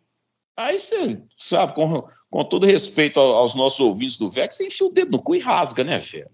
[0.65, 4.87] Aí você, sabe, com, com todo respeito ao- aos nossos ouvintes do VEX, você enfia
[4.87, 6.31] o dedo no cu e rasga, né, velho?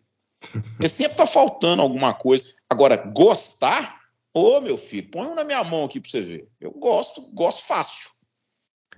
[0.50, 2.44] Porque sempre tá faltando alguma coisa.
[2.68, 4.00] Agora, gostar,
[4.34, 6.48] ô meu filho, põe um na minha mão aqui pra você ver.
[6.60, 8.10] Eu gosto, gosto fácil.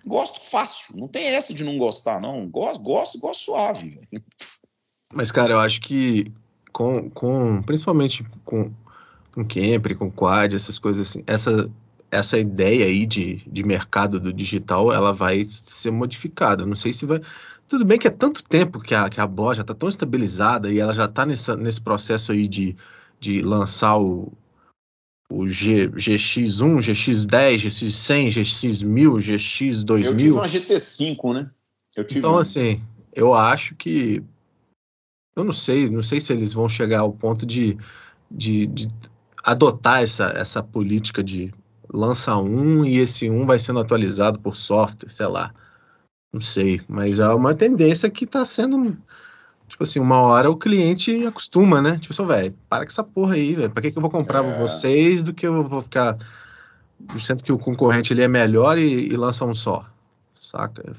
[0.06, 0.96] Gosto fácil.
[0.96, 2.48] Não tem essa de não gostar, não.
[2.48, 4.00] Gosto, gosto, gosto suave.
[5.12, 6.32] Mas, cara, eu acho que
[6.72, 8.72] com, com principalmente com,
[9.32, 11.70] com Camper, com Quad, essas coisas assim, essa,
[12.10, 16.64] essa ideia aí de, de mercado do digital, ela vai ser modificada.
[16.64, 17.20] Não sei se vai.
[17.68, 20.72] Tudo bem que é tanto tempo que a, que a bola já está tão estabilizada
[20.72, 22.74] e ela já está nesse processo aí de,
[23.20, 24.32] de lançar o,
[25.30, 30.32] o G, GX1, GX10, GX100, GX1000, Eu tive GX2000.
[30.32, 31.50] uma GT5, né?
[32.16, 32.42] Então, uma.
[32.42, 34.22] assim, eu acho que.
[35.36, 37.76] Eu não sei, não sei se eles vão chegar ao ponto de,
[38.30, 38.88] de, de
[39.44, 41.52] adotar essa, essa política de
[41.92, 45.52] lança um e esse um vai sendo atualizado por software, sei lá.
[46.32, 48.96] Não sei, mas é uma tendência que tá sendo.
[49.66, 51.98] Tipo assim, uma hora o cliente acostuma, né?
[51.98, 53.70] Tipo assim, velho, para com essa porra aí, velho.
[53.70, 54.58] Pra que, que eu vou comprar É.
[54.58, 56.16] vocês do que eu vou ficar.
[57.20, 59.86] Sendo que o concorrente ele é melhor e, e lança um só.
[60.40, 60.94] Saca?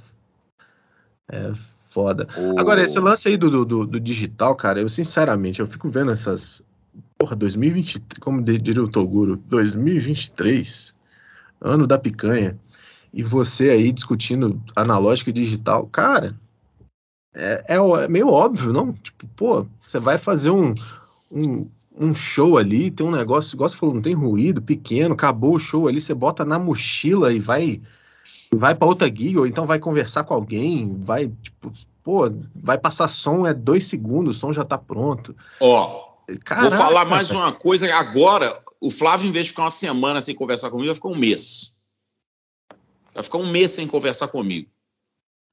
[1.31, 1.51] É
[1.87, 2.27] foda.
[2.37, 5.89] o- Agora, esse lance aí do, do, do- do digital, cara, eu sinceramente, eu fico
[5.89, 6.61] vendo essas.
[7.21, 10.95] Porra, 2023, como diria o Toguro, 2023,
[11.59, 12.57] ano da picanha,
[13.13, 16.33] e você aí discutindo analógica e digital, cara,
[17.35, 18.93] é, é é meio óbvio, não?
[18.93, 20.73] Tipo, pô, você vai fazer um,
[21.29, 25.55] um, um show ali, tem um negócio, igual você falou, não tem ruído, pequeno, acabou
[25.55, 27.81] o show ali, você bota na mochila e vai
[28.53, 33.09] vai para outra gig, ou então vai conversar com alguém, vai, tipo, pô, vai passar
[33.09, 35.35] som, é dois segundos, o som já tá pronto.
[35.59, 37.93] Ó, Caraca, vou falar mais uma coisa.
[37.95, 41.17] Agora, o Flávio, em vez de ficar uma semana sem conversar comigo, vai ficar um
[41.17, 41.77] mês.
[43.13, 44.69] Vai ficar um mês sem conversar comigo.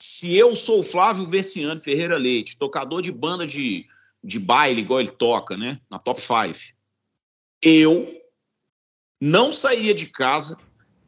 [0.01, 3.87] Se eu sou o Flávio Versiano Ferreira Leite, tocador de banda de,
[4.23, 5.81] de baile, igual ele toca, né?
[5.91, 6.77] Na Top 5,
[7.63, 8.23] eu
[9.21, 10.59] não sairia de casa,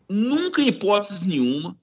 [0.09, 1.78] nunca em hipótese nenhuma,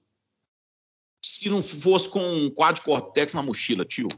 [1.22, 4.08] se não fosse com um quad cortex na mochila, tio.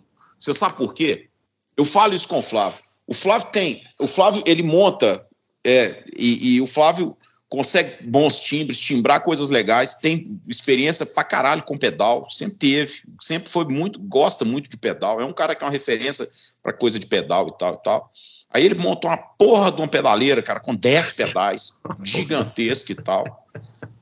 [0.40, 1.28] Você sabe por quê?
[1.76, 2.82] Eu falo isso com o Flávio.
[3.08, 3.82] O Flávio tem.
[3.98, 5.26] O Flávio, ele monta.
[5.64, 7.16] é, e, e o Flávio
[7.48, 13.48] consegue bons timbres, timbrar coisas legais, tem experiência pra caralho com pedal, sempre teve, sempre
[13.48, 16.28] foi muito, gosta muito de pedal, é um cara que é uma referência
[16.62, 18.12] pra coisa de pedal e tal e tal.
[18.50, 23.46] Aí ele monta uma porra de uma pedaleira, cara, com 10 pedais, gigantesca e tal.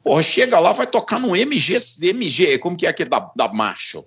[0.03, 4.07] Porra, chega lá, vai tocar no MG, MG, como que é aquele da, da Marshall?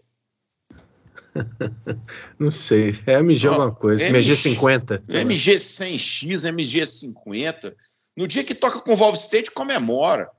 [2.40, 4.34] Não sei, é MG Ó, alguma coisa, MG.
[4.34, 5.02] MG50.
[5.06, 5.22] sei lá.
[5.22, 7.76] MG 100X, MG 50.
[8.18, 10.30] No dia que toca com Valve State, comemora.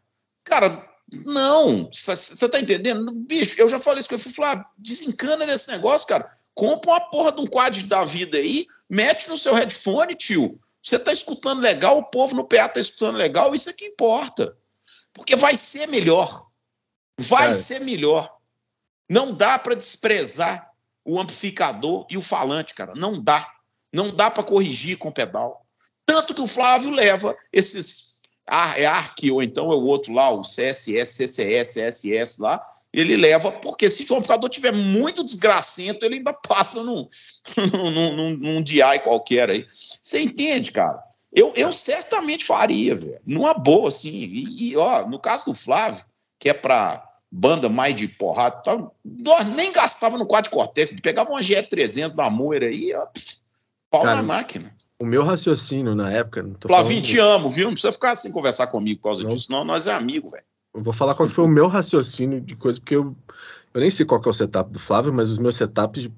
[0.45, 0.87] Cara,
[1.25, 1.89] não.
[1.93, 3.11] Você tá entendendo?
[3.13, 4.23] Bicho, eu já falei isso com ele.
[4.23, 6.31] Fui falar, desencana desse negócio, cara.
[6.55, 10.61] Compra uma porra de um quad da vida aí, mete no seu headphone, tio.
[10.83, 14.57] Você tá escutando legal, o povo no PA tá escutando legal, isso é que importa.
[15.13, 16.47] Porque vai ser melhor.
[17.19, 17.53] Vai Cara.
[17.53, 18.35] ser melhor.
[19.09, 20.70] Não dá para desprezar
[21.05, 22.93] o amplificador e o falante, cara.
[22.97, 23.49] Não dá.
[23.93, 25.67] Não dá para corrigir com pedal.
[26.07, 30.31] Tanto que o Flávio leva esses Ar- é ARC ou então é o outro lá,
[30.31, 32.61] o CSS, CCS, CSS lá,
[32.93, 37.09] ele leva, porque se o amplificador tiver muito desgracento, ele ainda passa num,
[37.73, 39.67] num, num, num DI qualquer aí.
[39.69, 41.01] Você entende, cara?
[41.33, 43.21] Eu, eu certamente faria, velho.
[43.25, 44.09] Numa boa, assim.
[44.11, 46.05] E, e, ó, no caso do Flávio,
[46.41, 50.93] que é pra banda mais de porrada e tal, nós nem gastava no quadro Cortex,
[51.01, 53.07] pegava uma GE300 da Moira aí, ó,
[53.91, 54.75] pau Cara, na máquina.
[54.99, 56.47] O meu raciocínio na época.
[56.67, 57.67] Flavinho, te amo, viu?
[57.67, 59.31] Não precisa ficar sem conversar comigo por causa Não.
[59.31, 59.65] disso, não.
[59.65, 60.45] Nós é amigo, velho.
[60.75, 63.17] eu vou falar qual foi o meu raciocínio de coisa, porque eu,
[63.73, 66.11] eu nem sei qual que é o setup do Flávio, mas os meus setups,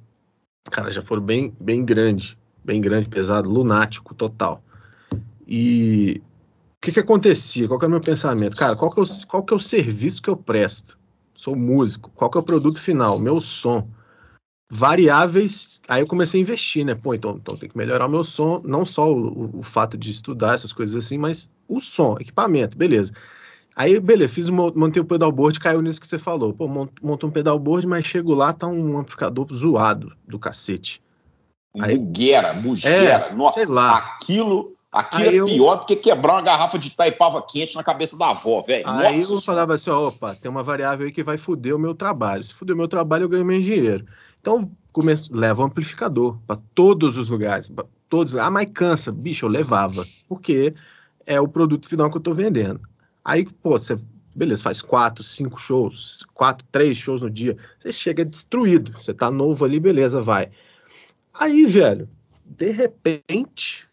[0.71, 4.65] cara, já foram bem, bem grande, bem grande, pesado, lunático, total.
[5.47, 7.69] E o que que acontecia?
[7.69, 8.57] Qual que é o meu pensamento?
[8.57, 10.99] Cara, qual que é o, qual que é o serviço que eu presto?
[11.43, 12.09] Sou músico.
[12.15, 13.19] Qual que é o produto final?
[13.19, 13.89] Meu som.
[14.71, 16.95] Variáveis, aí eu comecei a investir, né?
[16.95, 20.13] Pô, então, então tem que melhorar o meu som, não só o, o, fato de
[20.13, 23.13] estudar essas coisas assim, mas o som, equipamento, beleza.
[23.75, 26.55] Aí, beleza, fiz um, montei o pedalboard, caiu nisso que você falou.
[26.55, 31.03] Pô, monto um pedalboard, mas chego lá, tá um amplificador zoado do cacete.
[31.81, 33.35] Aí, bugueira, bugueira.
[33.35, 33.97] É, sei lá.
[33.97, 38.19] Aquilo, aquilo é eu, pior do que quebrar uma garrafa de taipava quente na cabeça
[38.19, 38.87] da avó, velho.
[38.87, 41.95] Aí eu falava assim, ó, opa, tem uma variável aí que vai foder o meu
[41.95, 42.45] trabalho.
[42.45, 44.07] Se foder o meu trabalho, eu ganho menos dinheiro.
[44.41, 47.73] Então, começo, leva um amplificador para todos os lugares,
[48.09, 48.37] todos.
[48.37, 49.11] Ah, mas cansa.
[49.11, 50.75] Bicho, eu levava, porque
[51.27, 52.81] é o produto final que eu estou vendendo.
[53.25, 53.97] Aí, pô, você,
[54.35, 58.93] beleza, faz quatro, cinco shows, quatro, três shows no dia, você chega destruído.
[58.93, 60.51] Você tá novo ali, beleza, vai.
[61.33, 62.09] Aí, velho,
[62.45, 63.87] de repente.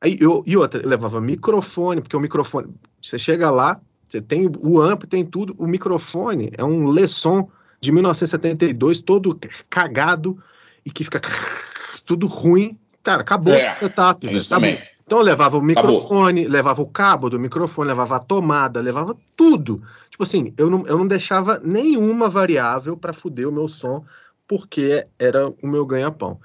[0.00, 4.50] Aí eu, e outra, eu levava microfone, porque o microfone, você chega lá, você tem
[4.60, 7.48] o amp, tem tudo, o microfone é um Lesson
[7.80, 10.38] de 1972, todo cagado
[10.84, 11.20] e que fica
[12.06, 12.78] tudo ruim.
[13.02, 14.26] Cara, acabou É, o setup.
[14.26, 14.70] É isso acabou.
[14.70, 14.88] também.
[15.04, 19.82] Então eu levava o microfone, levava o cabo do microfone, levava a tomada, levava tudo.
[20.10, 24.04] Tipo assim, eu não, eu não deixava nenhuma variável para fuder o meu som,
[24.46, 26.38] porque era o meu ganha-pão.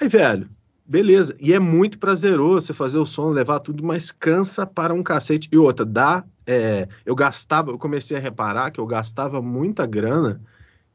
[0.00, 0.48] Aí, velho,
[0.88, 1.36] beleza.
[1.40, 5.48] E é muito prazeroso você fazer o som, levar tudo, mas cansa para um cacete.
[5.52, 6.24] E outra, dá.
[6.46, 10.40] é, eu gastava, eu comecei a reparar que eu gastava muita grana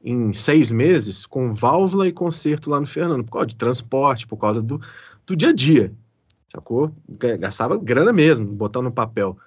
[0.03, 4.37] em seis meses com válvula e conserto lá no Fernando, por causa de transporte, por
[4.37, 4.81] causa do,
[5.25, 5.93] do dia a dia
[6.53, 6.91] sacou?
[7.39, 9.37] Gastava grana mesmo, botando no papel.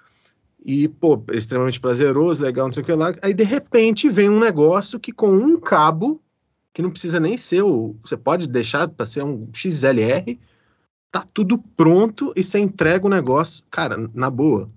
[0.63, 3.15] E, pô, extremamente prazeroso, legal, não sei o que lá.
[3.21, 6.21] Aí, de repente, vem um negócio que com um cabo,
[6.77, 7.95] que não precisa nem ser o.
[8.03, 10.39] Você pode deixar para ser um XLR,
[11.11, 13.63] tá tudo pronto e você entrega o negócio.
[13.71, 14.69] Cara, na boa,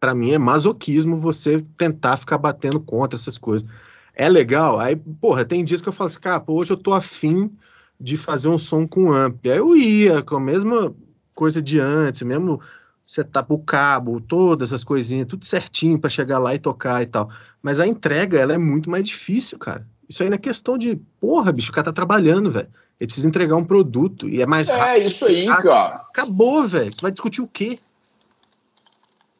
[0.00, 3.68] para mim é masoquismo você tentar ficar batendo contra essas coisas.
[4.14, 6.94] É legal, aí, porra, tem dias que eu falo assim, cara, pô, hoje eu tô
[6.94, 7.54] afim
[8.00, 9.44] de fazer um som com amp.
[9.44, 10.96] Aí eu ia com a mesma
[11.34, 12.58] coisa de antes, mesmo
[13.04, 17.30] setup, o cabo, todas essas coisinhas, tudo certinho para chegar lá e tocar e tal.
[17.62, 19.86] Mas a entrega, ela é muito mais difícil, cara.
[20.08, 22.68] Isso aí não é questão de, porra, bicho, o cara tá trabalhando, velho.
[23.00, 25.06] Ele precisa entregar um produto e é mais É rápido.
[25.06, 25.96] isso aí, cara.
[26.10, 26.94] Acabou, velho.
[26.94, 27.78] Tu vai discutir o quê?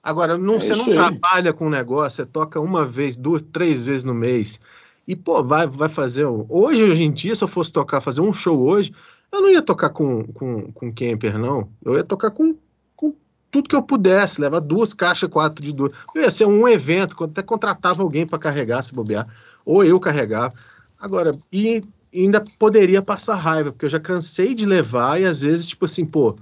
[0.02, 0.94] Agora, não, É você não aí.
[1.18, 4.60] trabalha com o negócio, você toca uma vez, duas, três vezes no mês.
[5.06, 6.26] E, pô, vai, vai fazer.
[6.26, 8.92] um- Hoje, hoje em dia, se eu fosse tocar, fazer um show hoje,
[9.32, 11.68] eu não ia tocar com, com, com camper, não.
[11.84, 12.54] Eu ia tocar com,
[12.96, 13.14] com
[13.50, 15.92] tudo que eu pudesse, levar duas caixas, quatro de duas.
[16.14, 19.26] Eu ia ser um evento, até contratava alguém para carregar, se bobear.
[19.64, 20.54] Ou eu carregava.
[20.98, 21.82] Agora, e
[22.14, 26.04] ainda poderia passar raiva, porque eu já cansei de levar e às vezes, tipo assim,
[26.04, 26.36] pô,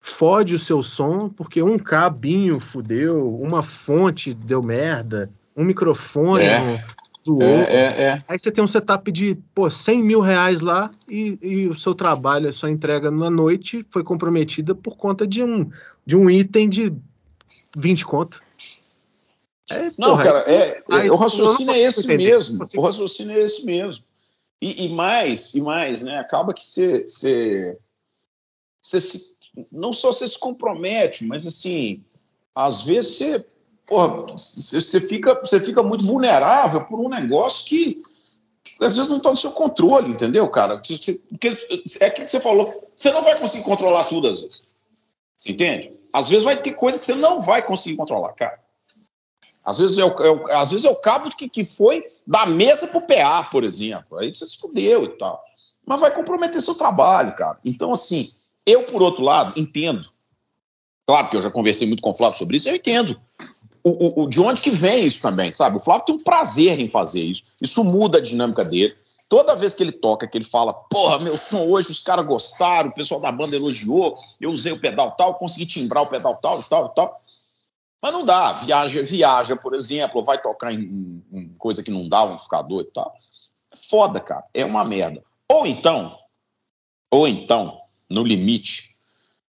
[0.00, 6.84] fode o seu som porque um cabinho fudeu, uma fonte deu merda, um microfone É.
[7.24, 7.42] zoou.
[7.42, 8.24] É, é, é.
[8.26, 11.94] Aí você tem um setup de, pô, 100 mil reais lá e, e o seu
[11.94, 15.70] trabalho, a sua entrega na noite foi comprometida por conta de um,
[16.04, 16.92] de um item de
[17.76, 18.40] 20 conto.
[19.70, 22.64] É, Não, porra, cara, é, aí o raciocínio é esse entender, mesmo.
[22.76, 24.04] O raciocínio é esse mesmo.
[24.60, 26.18] E, e mais, e mais, né?
[26.18, 27.78] Acaba que você, se,
[29.70, 32.02] não só você se compromete, mas assim,
[32.54, 33.46] às vezes você,
[33.86, 38.02] porra, você, fica, você fica muito vulnerável por um negócio que,
[38.62, 40.76] que às vezes não está no seu controle, entendeu, cara?
[40.76, 40.94] Porque
[42.00, 44.62] é aquilo que você falou, você não vai conseguir controlar tudo às vezes.
[45.36, 45.92] Você entende?
[46.12, 48.61] Às vezes vai ter coisa que você não vai conseguir controlar, cara.
[49.64, 52.46] Às vezes é o, é o- às vezes é o cabo que, que foi da
[52.46, 54.18] mesa pro PA, por exemplo.
[54.18, 55.42] Aí você se fudeu e tal.
[55.86, 57.58] Mas vai comprometer seu trabalho, cara.
[57.64, 58.30] Então, assim,
[58.66, 60.08] eu, por outro lado, entendo.
[61.06, 63.20] Claro que eu já conversei muito com o Flávio sobre isso, eu entendo.
[63.84, 65.76] O, o- o- de onde que vem isso também, sabe?
[65.76, 67.42] O Flávio tem um prazer em fazer isso.
[67.60, 68.94] Isso muda a dinâmica dele.
[69.28, 72.90] Toda vez que ele toca, que ele fala, porra, meu som hoje os caras gostaram,
[72.90, 76.60] o pessoal da banda elogiou, eu usei o pedal tal, consegui timbrar o pedal tal
[76.60, 77.21] e tal tal.
[78.02, 78.52] Mas não dá.
[78.54, 82.90] Viaja, viaja, por exemplo, vai tocar em, em- coisa que não dá, um amplificador e
[82.90, 83.14] tal.
[83.72, 84.44] É foda, cara.
[84.52, 85.22] É uma merda.
[85.48, 86.18] Ou então,
[87.10, 87.80] ou então,
[88.10, 88.96] no limite,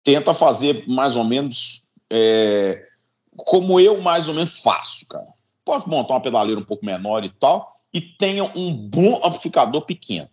[0.04, 2.88] tenta fazer mais ou menos é,
[3.36, 5.28] como eu mais ou menos faço, cara.
[5.66, 10.30] Pode montar uma pedaleira um pouco menor e tal, e tenha um bom amplificador pequeno.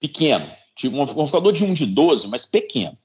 [0.00, 0.50] Pequeno.
[0.74, 2.96] Tipo um amplificador de 1 de 12, mas pequeno.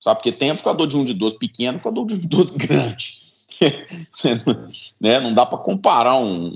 [0.00, 0.18] Sabe?
[0.18, 3.20] Porque tem amplificador de 1 de 12 pequeno e amplificador de 1 de 12 grande.
[5.00, 6.50] né, não dá para comparar um,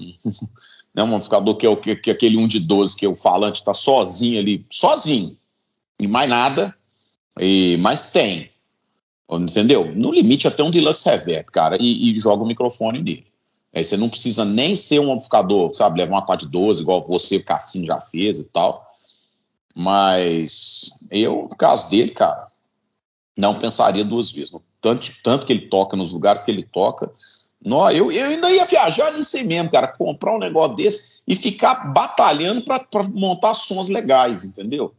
[0.95, 3.15] né, um amplificador que é, o, que, que é aquele 1 de 12, que o
[3.15, 5.37] falante está sozinho ali, sozinho,
[6.01, 6.75] e mais nada,
[7.39, 8.51] e, mas tem,
[9.31, 9.95] entendeu?
[9.95, 13.27] No limite até um deluxe reverb, cara, e, e joga o microfone nele.
[13.75, 17.03] Aí você não precisa nem ser um amplificador, sabe, levar uma 4 de 12, igual
[17.03, 18.75] você, o Cassino, já fez e tal.
[19.75, 22.47] Mas eu, no caso dele, cara,
[23.37, 24.55] não pensaria duas vezes.
[24.81, 27.11] Tanto, tanto que ele toca nos lugares que ele toca.
[27.65, 29.89] Não, eu, eu ainda ia viajar nisso aí mesmo, cara.
[29.89, 34.95] Comprar um negócio desse e ficar batalhando para montar sons legais, entendeu?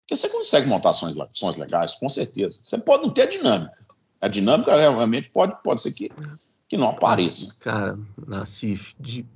[0.00, 2.58] Porque você consegue montar sons, sons legais, com certeza.
[2.62, 3.78] Você pode não ter a dinâmica.
[4.20, 6.10] A dinâmica realmente pode, pode ser que,
[6.68, 7.62] que não apareça.
[7.62, 9.26] Cara, Nassif, de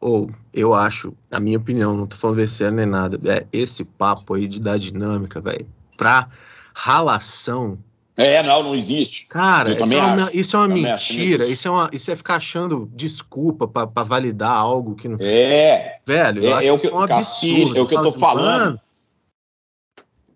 [0.00, 2.42] ou eu acho, na minha opinião, não tô falando
[2.72, 5.64] nem nada, é esse papo aí de dar dinâmica, velho,
[5.96, 6.28] pra
[6.74, 7.78] ralação.
[8.16, 9.26] É, não, não existe.
[9.26, 11.48] Cara, isso é, uma, isso é uma, mentira.
[11.48, 15.16] Isso é, uma, isso é ficar achando desculpa para validar algo que não.
[15.20, 16.00] É.
[16.04, 18.78] Velho, é, é o que, um Cassini, é o que eu tô falando.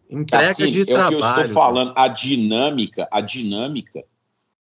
[0.09, 1.07] Entrega Cassini, de é trabalho.
[1.07, 1.93] o que eu estou falando.
[1.97, 4.03] A dinâmica, a dinâmica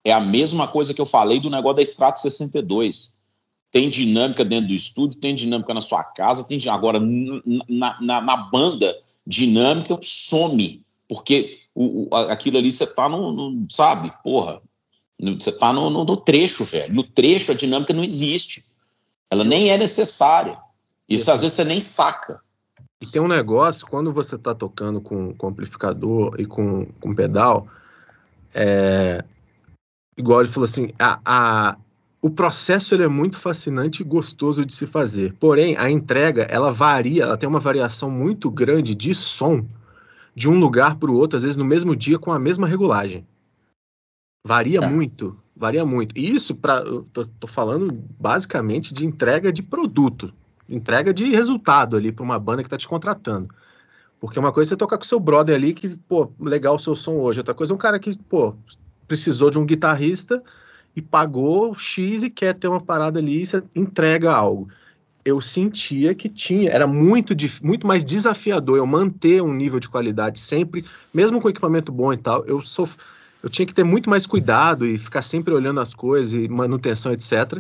[0.03, 3.26] é a mesma coisa que eu falei do negócio da Strato 62
[3.76, 8.38] tem dinâmica dentro do estúdio, tem dinâmica na sua casa, tem agora na, na, na
[8.38, 8.97] banda
[9.28, 14.62] dinâmica some, porque o, o aquilo ali você tá no, no, sabe, porra,
[15.20, 16.93] você tá no, no, no, trecho, velho.
[16.93, 18.66] No trecho a dinâmica não existe.
[19.30, 20.58] Ela nem é necessária.
[21.08, 22.39] Isso às vezes você nem saca.
[22.99, 27.68] E tem um negócio, quando você tá tocando com, com amplificador e com, com pedal,
[28.53, 29.24] é,
[30.18, 31.78] igual ele falou assim, a, a,
[32.22, 35.34] o processo ele é muito fascinante e gostoso de se fazer.
[35.39, 39.66] Porém, a entrega ela varia, ela tem uma variação muito grande de som
[40.36, 43.25] de um lugar para o outro, às vezes no mesmo dia com a mesma regulagem.
[44.45, 44.88] Varia é.
[44.88, 46.15] muito, varia muito.
[46.17, 46.83] E isso para,
[47.13, 50.33] tô, tô, falando basicamente de entrega de produto,
[50.67, 53.49] entrega de resultado ali para uma banda que está te contratando.
[54.19, 56.95] Porque uma coisa é você tocar com seu brother ali que, pô, legal o seu
[56.95, 57.39] som hoje.
[57.39, 58.55] Outra coisa é um cara que, pô,
[59.07, 60.43] precisou de um guitarrista
[60.95, 64.69] e pagou X e quer ter uma parada ali e você entrega algo.
[65.26, 70.39] Eu sentia que tinha, era muito, muito mais desafiador eu manter um nível de qualidade
[70.39, 72.45] sempre, mesmo com equipamento bom e tal.
[72.45, 72.88] Eu sou,
[73.41, 77.11] eu tinha que ter muito mais cuidado e ficar sempre olhando as coisas e manutenção,
[77.11, 77.59] etc.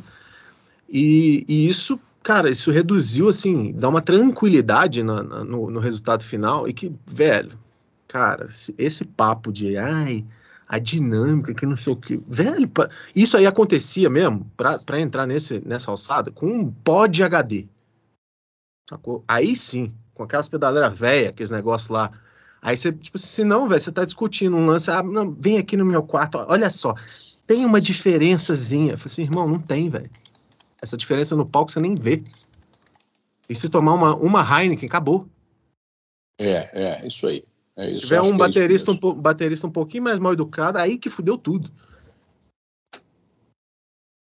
[0.87, 6.23] E, e isso, cara, isso reduziu, assim, dá uma tranquilidade na, na, no, no resultado
[6.23, 7.57] final e que, velho,
[8.07, 8.47] cara,
[8.77, 10.23] esse papo de, ai,
[10.67, 12.17] a dinâmica, que não sei o que.
[12.27, 12.69] Velho,
[13.15, 17.67] isso aí acontecia mesmo, para entrar nesse, nessa alçada, com um pó de HD.
[18.89, 19.23] Sacou?
[19.27, 22.11] Aí sim, com aquelas pedaleiras velhas, aqueles negócios lá.
[22.61, 25.77] Aí você, tipo assim, não, velho, você tá discutindo um lance, ah, não, vem aqui
[25.77, 26.95] no meu quarto, olha só,
[27.45, 28.93] tem uma diferençazinha.
[28.93, 30.09] Eu falei assim, irmão, não tem, velho.
[30.81, 32.23] Essa diferença no palco você nem vê.
[33.47, 35.27] E se tomar uma, uma Heineken, acabou.
[36.39, 37.43] É, é, isso aí.
[37.77, 40.97] É isso, Se tiver um é baterista, um, baterista um pouquinho mais mal educado, aí
[40.97, 41.69] que fudeu tudo.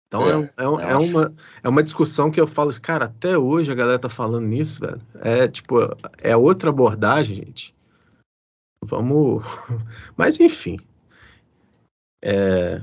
[0.07, 3.71] Então é, é, é, é uma, é uma discussão que eu falo, cara, até hoje
[3.71, 5.01] a galera tá falando nisso, velho.
[5.21, 5.75] É tipo,
[6.17, 7.75] é outra abordagem, gente.
[8.83, 9.43] Vamos.
[10.17, 10.79] Mas enfim.
[12.23, 12.81] É,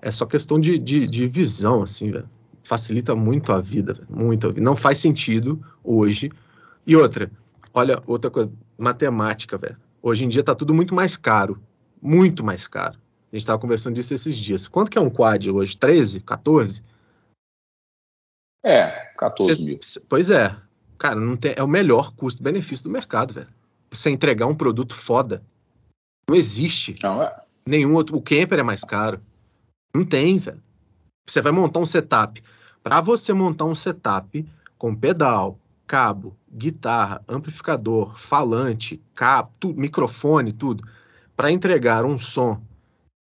[0.00, 2.28] é só questão de, de, de visão, assim, velho.
[2.64, 4.06] Facilita muito a vida, véio.
[4.10, 4.60] muito.
[4.60, 6.32] Não faz sentido hoje.
[6.86, 7.30] E outra,
[7.72, 9.76] olha, outra coisa matemática, velho.
[10.02, 11.62] Hoje em dia tá tudo muito mais caro.
[12.00, 12.98] Muito mais caro.
[13.32, 14.68] A gente tava conversando disso esses dias.
[14.68, 15.76] Quanto que é um quad hoje?
[15.76, 16.20] 13?
[16.20, 16.82] 14?
[18.64, 19.80] É, 14 Cê, mil.
[20.08, 20.56] Pois é.
[20.98, 23.48] Cara, não tem, é o melhor custo-benefício do mercado, velho.
[23.90, 25.42] Você entregar um produto foda.
[26.28, 26.94] Não existe.
[27.02, 27.34] Não, é.
[27.66, 28.16] Nenhum outro.
[28.16, 29.20] O camper é mais caro.
[29.94, 30.62] Não tem, velho.
[31.26, 32.42] Você vai montar um setup.
[32.82, 34.46] Para você montar um setup
[34.76, 40.84] com pedal, cabo, guitarra, amplificador, falante, cabo, tu, microfone, tudo,
[41.36, 42.60] para entregar um som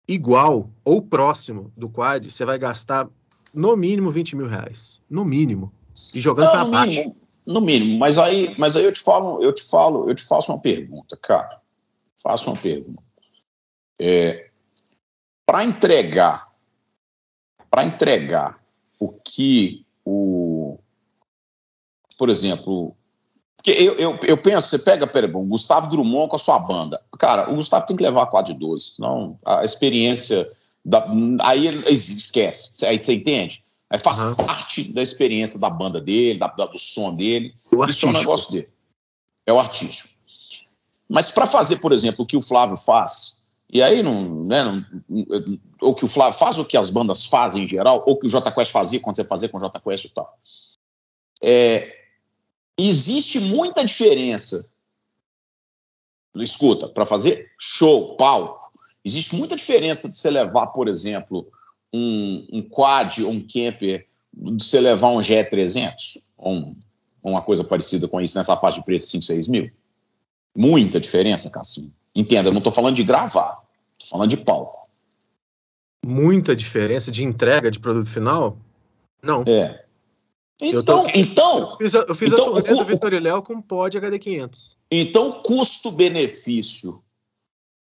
[0.08, 3.10] igual ou próximo do quad, você vai gastar
[3.54, 5.02] no mínimo 20 mil reais.
[5.10, 5.72] No mínimo.
[6.14, 7.00] E jogando para baixo.
[7.00, 10.24] Mínimo, no mínimo, mas aí, mas aí eu te falo, eu te falo, eu te
[10.24, 11.62] faço uma pergunta, cara.
[12.22, 13.04] Faço uma pergunta.
[14.00, 14.50] É,
[15.46, 16.52] para entregar,
[17.70, 18.60] para entregar
[19.00, 20.80] o que o
[22.18, 22.96] por exemplo,
[23.66, 27.04] porque eu, eu, eu penso, você pega, peraí, bom, Gustavo Drummond com a sua banda.
[27.18, 30.52] Cara, o Gustavo tem que levar a 4 de 12, senão a experiência.
[30.86, 31.04] Da,
[31.42, 32.86] aí ele esquece.
[32.86, 33.64] Aí você entende?
[33.90, 34.36] Aí faz uhum.
[34.36, 37.56] parte da experiência da banda dele, da, da do som dele.
[37.72, 38.70] O Isso é um negócio dele.
[39.48, 40.10] É o artístico.
[41.10, 44.86] Mas para fazer, por exemplo, o que o Flávio faz, E aí não, né, não,
[45.82, 48.30] ou que o Flávio faz o que as bandas fazem em geral, ou que o
[48.30, 50.38] J Quest fazia quando você fazia com o J Quest e tal.
[51.42, 52.05] É,
[52.78, 54.70] existe muita diferença.
[56.36, 58.72] Escuta, para fazer show, palco,
[59.04, 61.48] existe muita diferença de você levar, por exemplo,
[61.94, 66.78] um, um quad ou um camper, de você levar um GE300, ou um,
[67.24, 69.72] uma coisa parecida com isso nessa faixa de preço 5, 6 mil.
[70.56, 71.94] Muita diferença, Cassinho.
[72.14, 73.62] Entenda, eu não estou falando de gravar,
[73.94, 74.84] estou falando de palco.
[76.06, 78.58] Muita diferença de entrega de produto final?
[79.24, 79.44] Não.
[79.48, 79.85] É.
[80.62, 83.62] Então, então, Eu fiz a, eu fiz Então, a o do Vitor e Léo com
[83.62, 84.58] pod HD500.
[84.90, 87.04] então custo-benefício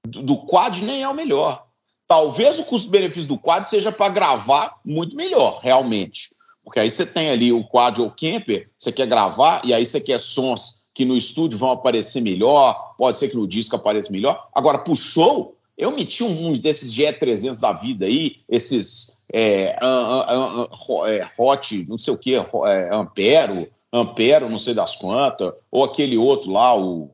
[0.06, 1.66] do, do quad nem é o melhor.
[2.06, 6.34] Talvez o custo-benefício do quad seja para gravar muito melhor, realmente.
[6.62, 10.00] Porque aí você tem ali o quad ou camper, você quer gravar, e aí você
[10.00, 14.48] quer sons que no estúdio vão aparecer melhor, pode ser que no disco apareça melhor.
[14.54, 21.26] Agora, pro show, eu meti um, um desses GE300 da vida aí, esses é, é,
[21.38, 26.50] Hot, não sei o que, é, Ampero, Ampero, não sei das quantas, ou aquele outro
[26.50, 27.10] lá, o.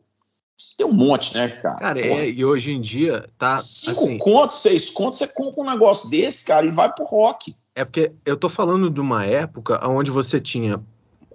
[0.77, 1.79] Tem um monte, né, cara?
[1.79, 5.63] Cara, Porra, é, e hoje em dia tá Cinco assim, contos, seis contos, você compra
[5.63, 7.55] um negócio desse, cara, e vai pro rock.
[7.75, 10.81] é porque eu tô falando de uma época onde você tinha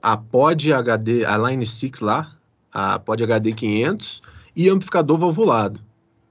[0.02, 2.36] a pod HD, a Line 6 lá,
[2.72, 4.22] a pod HD 500
[4.56, 5.80] e amplificador valvulado.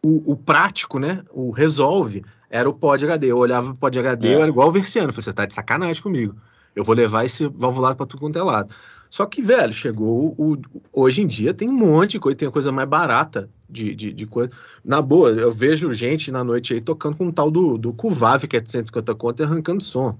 [0.02, 2.24] O, o prático, né, o resolve
[2.54, 3.26] era o pod HD.
[3.32, 4.34] Eu olhava pro pod HD, É.
[4.36, 6.36] eu era igual o Versiano, eu falei, você tá de sacanagem comigo.
[6.74, 8.74] Eu vou levar esse valvulado pra tudo quanto é lado.
[9.10, 10.56] Só que, velho, chegou o.
[10.92, 14.26] Hoje em dia tem um monte de coisa, tem coisa mais barata de, de, de
[14.26, 14.50] coisa.
[14.84, 18.48] Na boa, eu vejo gente na noite aí tocando com um tal do, do Cuvave,
[18.48, 20.16] que é de 150 conto, e arrancando som.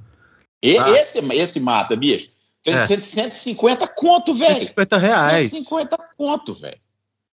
[0.63, 0.91] E- Ah.
[0.91, 2.29] esse, esse mata, bicho.
[2.63, 2.81] Tem É.
[2.81, 4.55] 150 conto, velho.
[4.61, 5.51] 150 reais.
[5.51, 6.79] 150 conto, velho.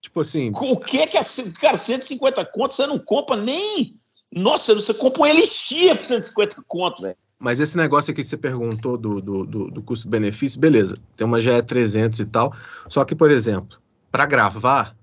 [0.01, 1.21] Tipo assim, O que que é.
[1.61, 3.95] Cara, 150 conto, você não compra nem.
[4.33, 7.17] Nossa, você compra um Elixir por 150 conto, velho.
[7.37, 11.39] mas esse negócio aqui que você perguntou do, do, do, do custo-benefício, beleza, tem uma
[11.41, 12.53] GE 300 e tal.
[12.87, 13.77] Só que, por exemplo,
[14.11, 14.95] para gravar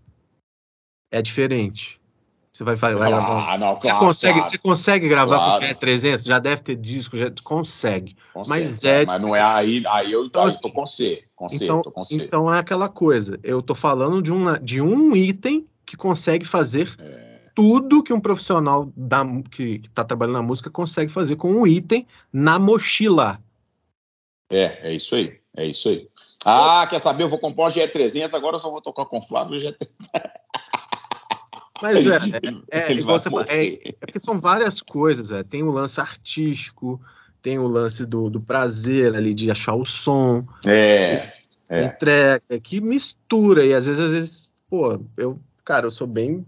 [1.13, 1.99] é diferente.
[2.53, 3.53] Você vai, vai, vai gravar.
[3.55, 3.99] Ah, não, Você claro.
[3.99, 5.61] consegue, claro, você consegue gravar Claro.
[5.61, 6.25] com GE 300?
[6.25, 8.17] Já deve ter disco, já consegue.
[8.35, 9.85] com mas é- Mas não é aí.
[9.87, 11.25] Aí eu, Então, aí eu tô com você.
[11.37, 12.15] Com você, Então, com você.
[12.17, 13.39] então é aquela coisa.
[13.45, 17.28] Eu tô falando de um, de um item que consegue fazer É.
[17.59, 21.67] tudo que um profissional da, que, que tá trabalhando na música consegue fazer com um
[21.67, 23.43] item na mochila.
[24.49, 25.41] É, é isso aí.
[25.57, 26.09] É isso aí.
[26.45, 27.25] Ah, quer saber?
[27.25, 29.61] Eu vou comprar um GE300, agora eu só vou tocar com o Flávio e o
[29.61, 29.89] GE300.
[31.83, 32.17] Mas é,
[32.71, 35.33] é, é, você é, é porque são várias coisas.
[35.33, 35.43] É.
[35.43, 37.01] Tem o lance artístico,
[37.43, 41.33] tem o lance do, do prazer ali de achar o som, É.
[41.69, 41.87] É.
[41.87, 43.67] entrega, que mistura.
[43.67, 46.47] E às vezes, às vezes, pô, eu, cara, eu sou bem.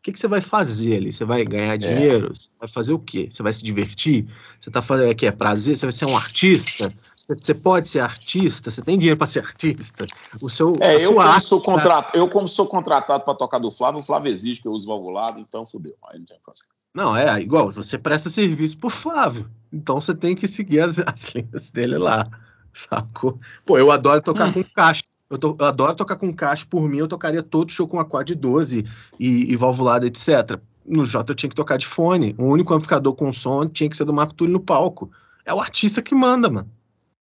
[0.00, 1.12] O que, que você vai fazer ali?
[1.12, 1.44] Você vai É.
[1.44, 2.34] ganhar dinheiro?
[2.34, 3.28] Você vai fazer o quê?
[3.30, 4.26] Você vai se divertir?
[4.58, 5.76] Você tá fazendo aqui é prazer?
[5.76, 6.88] Você vai ser um artista?
[7.14, 8.70] Você- pode ser artista?
[8.70, 10.06] Você tem dinheiro para ser artista?
[10.40, 12.10] O seu, É, eu como, arte sou tá- contrat...
[12.16, 15.38] eu como sou contratado para tocar do Flávio, o Flávio exige que eu use valvulado,
[15.38, 15.94] então fudeu.
[16.08, 16.64] Aí não tem o que fazer.
[16.94, 19.48] Não, é igual, você presta serviço pro Flávio.
[19.70, 22.26] Então você tem que seguir as, as linhas dele lá.
[22.72, 23.38] Sacou?
[23.66, 25.02] Pô, eu adoro tocar com caixa.
[25.30, 26.66] Eu, to- eu adoro tocar com caixa.
[26.68, 28.84] Por mim, eu tocaria todo show com aquad 12
[29.18, 30.58] e, e valvulado, etc.
[30.84, 32.34] No J eu tinha que tocar de fone.
[32.36, 35.10] O único amplificador com som tinha que ser do Marco Túlio no palco.
[35.44, 36.68] É o artista que manda, mano.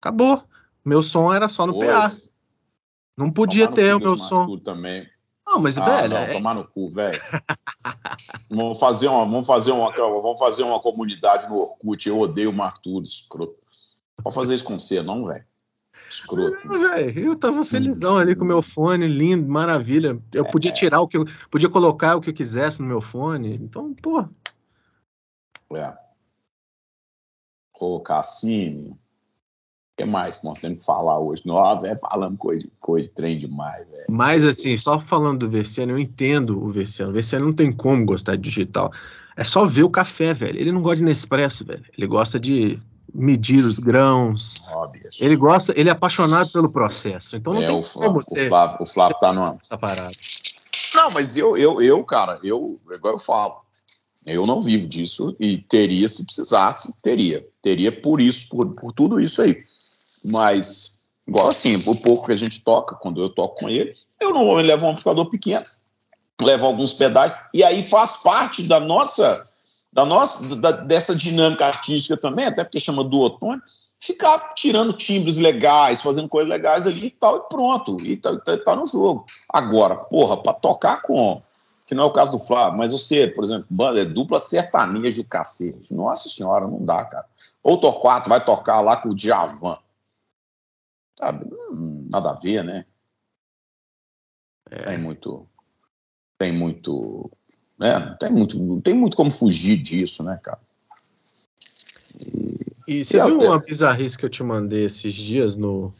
[0.03, 0.43] Acabou.
[0.85, 2.11] Meu som era só no Pô, PA.
[3.17, 4.59] Não podia tomar ter o meu som.
[4.59, 5.07] Também.
[5.47, 7.23] Não, mas, Ah, velho, não, é- tomar no cu, velho.
[8.51, 12.09] vamos fazer uma, vamos fazer uma, vamos fazer uma comunidade no Orkut.
[12.09, 13.55] Eu odeio o Martudo, escroto.
[14.19, 15.45] Não Pode fazer isso com você, não, velho.
[16.09, 16.69] Escroto.
[16.69, 20.19] Velho, eu tava felizão ali com o meu fone, lindo, maravilha.
[20.33, 20.75] Eu podia É.
[20.75, 23.55] tirar o que eu podia colocar o que eu quisesse no meu fone.
[23.57, 24.25] Então, pô,
[25.75, 25.97] É.
[27.79, 28.91] Ô, Cassini.
[28.91, 28.97] O
[29.97, 31.43] que mais nós temos que falar hoje?
[31.47, 34.05] Nós, velho, falando coisa, de- coisa de trem demais, velho.
[34.09, 37.11] mas assim, só falando do Versiano, eu entendo o Versiano.
[37.11, 38.93] O Versiano não tem como gostar de digital.
[39.37, 40.59] É só ver o café, velho.
[40.59, 41.85] Ele não gosta de Nespresso, velho.
[41.97, 42.81] Ele gosta de
[43.13, 44.55] medir os grãos.
[44.69, 45.23] Ó, bicho.
[45.23, 47.37] Ele gosta, ele é apaixonado pelo processo.
[47.37, 49.59] Então não é, tem o, como Flávio, você o, Flávio, o Flávio tá numa.
[49.61, 50.13] essa parada.
[50.95, 53.65] Não, mas eu, eu, eu, cara, eu, igual eu falo,
[54.25, 57.47] eu não vivo disso e teria, se precisasse, teria.
[57.61, 59.61] Teria por isso, por, por tudo isso aí.
[60.25, 64.33] Mas, igual assim, o pouco que a gente toca, quando eu toco com ele, eu
[64.33, 65.65] não levo um amplificador pequeno,
[66.41, 69.47] levo alguns pedais, e aí faz parte da nossa,
[69.95, 73.63] da nossa, da- dessa dinâmica artística também, até porque chama duotone,
[74.01, 78.59] ficar tirando timbres legais, fazendo coisas legais ali e tal, e pronto, e tá, tá,
[78.59, 79.25] tá no jogo.
[79.49, 81.41] Agora, porra, para tocar com
[81.87, 85.21] que não é o caso do Flávio, mas você, por exemplo, banda, é dupla sertaneja
[85.21, 85.95] o cacete.
[85.95, 87.27] Nossa senhora, não dá, cara.
[87.63, 89.79] Ou Torquato vai tocar lá com o Djavan.
[91.19, 91.45] Sabe?
[91.73, 92.85] Hum, Nada a ver, né?
[94.87, 95.47] Tem muito.
[96.39, 97.31] Tem muito.
[97.79, 100.61] Não tem muito, não tem muito como fugir disso, né, cara?
[102.87, 105.93] E você E a- viu uma bizarrice que eu te mandei esses dias no,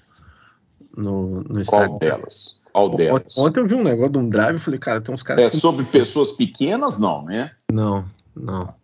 [0.97, 1.95] no, no Qual Instagram?
[1.99, 2.61] delas?
[2.73, 3.37] Qual delas?
[3.39, 5.51] Ontem eu vi um negócio de um drive e falei, cara, tem uns caras É
[5.51, 5.57] que...
[5.57, 7.53] sobre pessoas pequenas, não, né?
[7.73, 8.05] Não,
[8.37, 8.75] não.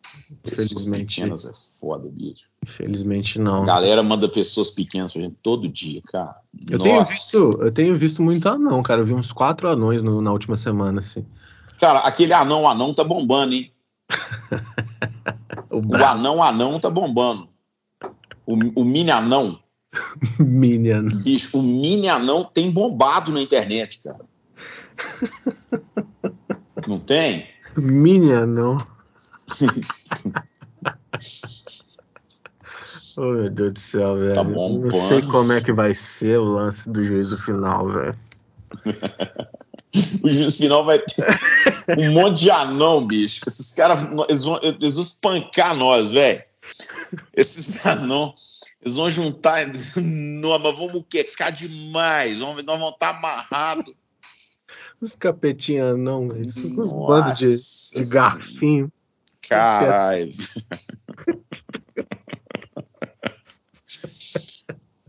[0.42, 2.48] Pessoas Infelizmente, pequenas é foda, bicho.
[2.64, 3.64] infelizmente A não.
[3.64, 6.36] galera manda pessoas pequenas pra gente todo dia, cara.
[6.68, 7.12] Eu tenho, Nossa.
[7.12, 9.00] visto, eu tenho visto muito anão, cara.
[9.00, 11.24] Eu vi uns quatro anões no- na última semana, assim.
[11.80, 13.72] Cara, aquele anão anão tá bombando, hein?
[15.70, 17.48] O O anão anão tá bombando.
[18.44, 19.58] O, o mini anão,
[20.38, 21.08] Minion.
[21.22, 24.20] bicho, o mini anão tem bombado na internet, cara.
[26.86, 27.46] Não tem?
[27.76, 28.86] Minion, não.
[33.16, 34.34] oh, meu Deus do céu, velho.
[34.34, 38.14] Tá bom, Não sei como é que vai ser o lance do juízo final, velho.
[40.22, 41.24] O juiz final vai ter
[41.98, 43.42] um monte de anão, bicho.
[43.46, 46.42] Esses caras, eles vão, eles vão espancar nós, velho.
[47.34, 48.34] Esses anão,
[48.80, 49.66] eles vão juntar.
[49.96, 51.24] Não, mas vamos o quê?
[51.24, 52.38] Ficar demais.
[52.38, 53.94] Vamos, nós vamos estar amarrados.
[55.00, 56.42] Os capetinhas não, velho.
[56.46, 57.38] Uns bandos
[57.94, 58.92] de, de garfinho.
[59.48, 60.34] Caralho.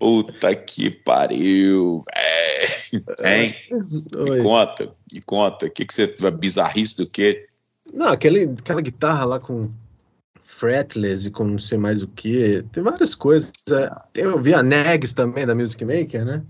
[0.01, 1.99] Puta que pariu,
[2.91, 3.05] velho.
[3.23, 3.55] Hein?
[3.69, 4.41] Me Oi.
[4.41, 5.67] conta, me conta.
[5.67, 6.07] O que, que você.
[6.31, 7.47] Bizarrice do quê?
[7.93, 9.69] Não, aquele, aquela guitarra lá com
[10.43, 12.65] fretless e com não sei mais o que.
[12.71, 13.51] Tem várias coisas.
[13.71, 16.41] É, Eu vi a Negs também da Music Maker, né?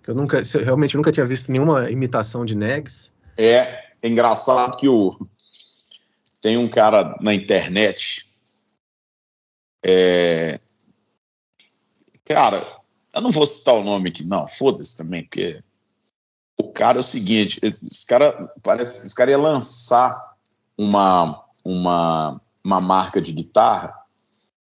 [0.00, 3.10] Que eu nunca, realmente nunca tinha visto nenhuma imitação de Negs.
[3.36, 5.26] É, é engraçado que o.
[6.40, 8.32] Tem um cara na internet.
[9.84, 10.60] É,
[12.24, 12.80] cara,
[13.14, 15.62] eu não vou citar o nome aqui, não, foda-se também, porque
[16.60, 20.36] o cara é o seguinte: esse cara parece esse cara ia lançar
[20.76, 23.94] uma, uma, uma marca de guitarra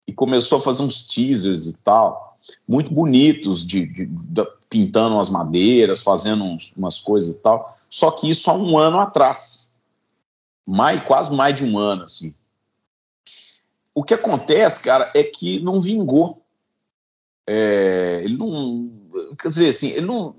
[0.08, 2.38] e começou a fazer uns teasers e tal,
[2.68, 7.78] muito bonitos, de, de- da- pintando as madeiras, fazendo uns- umas coisas e tal.
[7.90, 9.80] Só que isso há um ano atrás.
[10.66, 12.34] Mais, quase mais de um ano, assim.
[13.94, 16.43] O que acontece, cara, é que não vingou.
[17.48, 18.92] É, ele não.
[19.40, 20.36] Quer dizer, assim, ele não.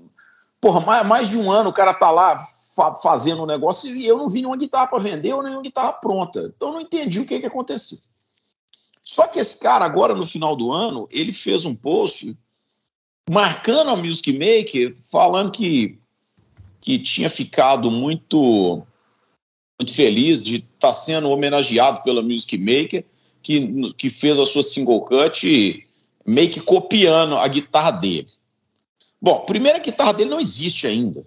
[0.59, 2.37] Porra, mais, mais de um ano o cara tá lá
[2.75, 5.93] fa- fazendo um negócio e eu não vi nenhuma guitarra para vender ou nenhuma guitarra
[5.93, 6.51] pronta.
[6.55, 7.97] Então eu não entendi o que, que aconteceu.
[9.03, 12.35] Só que esse cara, agora no final do ano, ele fez um post
[13.29, 15.99] marcando a Music Maker, falando que,
[16.81, 18.83] que tinha ficado muito,
[19.79, 23.05] muito feliz de estar sendo homenageado pela Music Maker,
[23.43, 25.84] que, que fez a sua single cut
[26.25, 28.27] meio que copiando a guitarra dele.
[29.21, 31.25] Bom, primeiro a guitarra dele não existe ainda.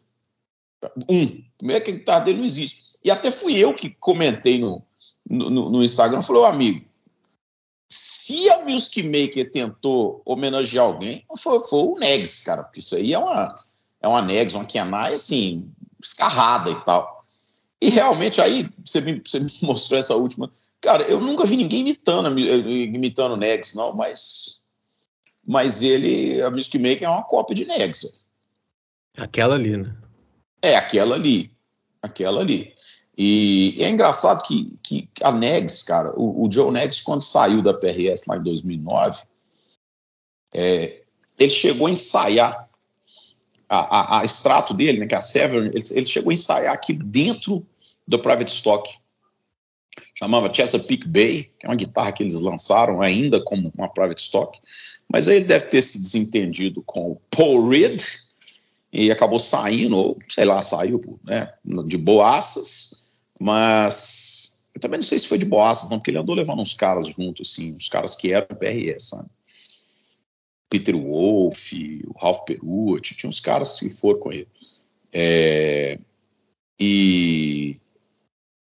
[1.10, 2.84] Um, primeiro que a guitarra dele não existe.
[3.04, 4.82] E até fui eu que comentei no,
[5.28, 6.84] no, no Instagram, falei, amigo,
[7.88, 13.12] se a Music Maker tentou homenagear alguém, foi, foi o Negs, cara, porque isso aí
[13.14, 13.54] é uma,
[14.02, 15.70] é uma Negs, uma Kenai, assim,
[16.02, 17.24] escarrada e tal.
[17.80, 20.50] E realmente, aí, você me, você me mostrou essa última.
[20.80, 24.57] Cara, eu nunca vi ninguém imitando, mi- imitando o Negs, não, mas.
[25.48, 28.04] Mas ele, a Music Maker é uma cópia de Negs.
[29.16, 29.22] ó.
[29.22, 29.96] Aquela ali, né?
[30.60, 31.50] É aquela ali.
[32.02, 32.74] Aquela ali.
[33.16, 37.62] E, e é engraçado que, que a Negs, cara, o, o Joe Negs, quando saiu
[37.62, 39.22] da PRS lá em 2009,
[40.52, 41.02] é,
[41.38, 42.68] ele chegou a ensaiar
[43.66, 46.74] a, a, a extrato dele, né, que é a Severn, ele, ele chegou a ensaiar
[46.74, 47.66] aqui dentro
[48.06, 48.88] do Private Stock.
[50.14, 54.58] Chamava Chesapeake Bay, que é uma guitarra que eles lançaram ainda como uma Private Stock.
[55.10, 58.02] Mas aí ele deve ter se desentendido com o Paul Reed,
[58.92, 61.52] e acabou saindo, ou sei lá, saiu né,
[61.86, 62.94] de boaças,
[63.38, 66.74] mas eu também não sei se foi de boaças, não, porque ele andou levando uns
[66.74, 69.28] caras junto, assim, uns caras que eram PRS, sabe?
[70.70, 71.72] Peter Wolf,
[72.06, 74.48] o Ralph Perucci, tinha uns caras que foram com ele.
[75.12, 75.98] É,
[76.78, 77.78] e,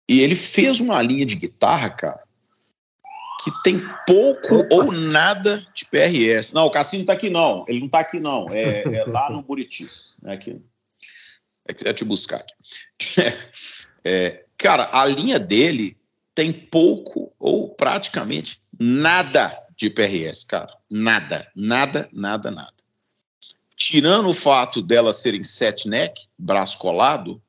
[0.08, 2.24] e ele fez uma linha de guitarra, cara,
[3.42, 6.52] que tem pouco ou nada de PRS.
[6.52, 7.64] Não, o Cassino tá aqui não.
[7.68, 8.48] Ele não tá aqui não.
[8.50, 10.16] É, é lá no Buritis.
[10.24, 10.60] É aqui.
[11.68, 12.42] É, é te buscar.
[14.06, 15.96] É, cara, a linha dele
[16.34, 20.70] tem pouco ou praticamente nada de PRS, cara.
[20.90, 22.74] Nada, nada, nada, nada.
[23.74, 27.42] Tirando o fato dela serem set neck, braço colado,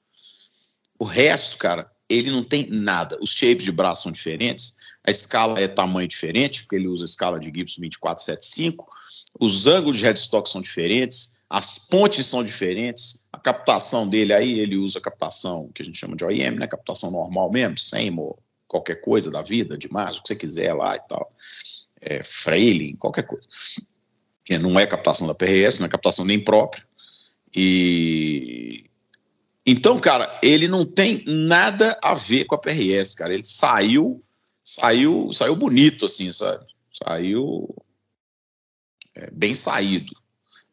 [0.98, 3.18] o resto, cara, ele não tem nada.
[3.22, 7.06] Os shapes de braço são diferentes, a escala é tamanho diferente, porque ele usa a
[7.06, 8.88] escala de Gibson 2475,
[9.40, 14.78] os ângulos de headstock são diferentes, as pontes são diferentes, a captação dele aí, ele
[14.78, 16.68] usa captação que a gente chama de OEM, né?
[16.68, 18.12] Captação normal mesmo, sem
[18.68, 21.32] qualquer coisa da vida, de mais, o que você quiser lá e tal.
[22.02, 23.48] É, Frailing, qualquer coisa.
[24.44, 26.84] Que não é captação da PRS, não é captação nem própria.
[27.56, 28.90] E
[29.66, 33.34] então, cara, ele não tem nada a ver com a PRS, cara.
[33.34, 34.24] Ele saiu,
[34.66, 36.66] saiu, saiu bonito, assim, sabe?
[36.92, 37.70] Saiu
[39.14, 40.12] é, bem saído.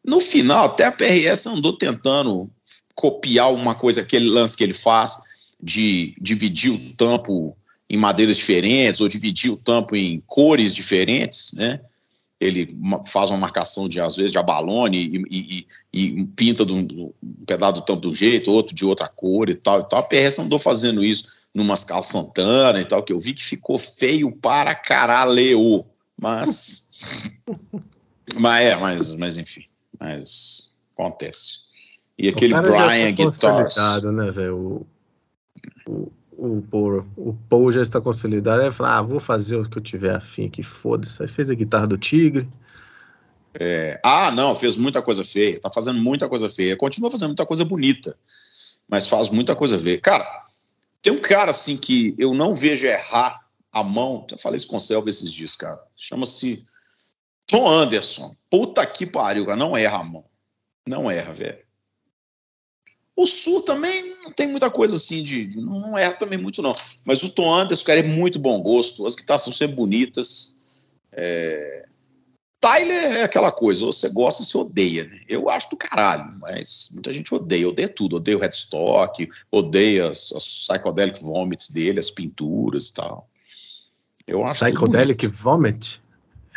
[0.03, 2.49] No final, até a PRS andou tentando
[2.95, 5.21] copiar uma coisa, aquele lance que ele faz
[5.61, 7.55] de dividir o tampo
[7.89, 11.79] em madeiras diferentes ou dividir o tampo em cores diferentes, né?
[12.39, 12.67] Ele
[13.05, 16.79] faz uma marcação de às vezes de abalone e, e, e pinta de um,
[17.21, 19.99] um, pedaço do tampo de um jeito, outro de outra cor e tal e tal.
[19.99, 23.77] A PRS andou fazendo isso numa Cal Santana e tal, que eu vi que ficou
[23.77, 25.85] feio para caralho,
[26.19, 26.91] mas
[28.35, 29.65] mas é, mas, mas enfim
[30.03, 31.63] mas acontece.
[32.17, 34.03] E aquele Brian tá Guitars.
[34.03, 34.85] né, velho?
[35.87, 38.61] O, o, o, o Paul já está consolidado.
[38.61, 41.21] Ele fala, ah, vou fazer o que eu tiver afim aqui, foda-se.
[41.21, 42.47] Aí fez a guitarra do Tigre.
[43.53, 45.59] É, ah, não, fez muita coisa feia.
[45.59, 46.75] Tá fazendo muita coisa feia.
[46.75, 48.15] Continua fazendo muita coisa bonita,
[48.87, 49.99] mas faz muita coisa feia.
[49.99, 50.25] Cara,
[51.03, 54.25] tem um cara assim que eu não vejo errar a mão.
[54.31, 55.79] Eu falei isso com o Selva esses dias, cara.
[55.97, 56.65] Chama-se
[57.45, 60.25] Tom Anderson, puta que pariu, cara, não erra, mano.
[60.87, 61.61] Não erra, velho.
[63.15, 65.55] O Sul também não tem muita coisa assim de.
[65.57, 66.73] Não erra também muito, não.
[67.03, 69.05] Mas o Tom Anderson, cara, é muito bom gosto.
[69.05, 70.55] As guitarras são sempre bonitas.
[71.11, 71.85] É...
[72.63, 75.19] Tyler é aquela coisa, você gosta e você odeia, né?
[75.27, 78.15] Eu acho do caralho, mas muita gente odeia, odeia tudo.
[78.15, 83.29] Odeia o headstock, odeia as, as psychedelic vomits dele, as pinturas e tal.
[84.25, 86.01] Eu acho Psychedelic vomit?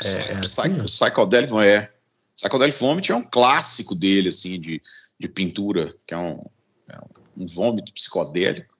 [0.01, 0.85] É, é assim?
[0.85, 1.93] Psychedelic, é.
[2.37, 4.81] Psychedelic Vomit é um clássico dele, assim, de,
[5.19, 6.41] de pintura, que é um,
[6.89, 6.99] é
[7.37, 8.77] um vômito psicodélico.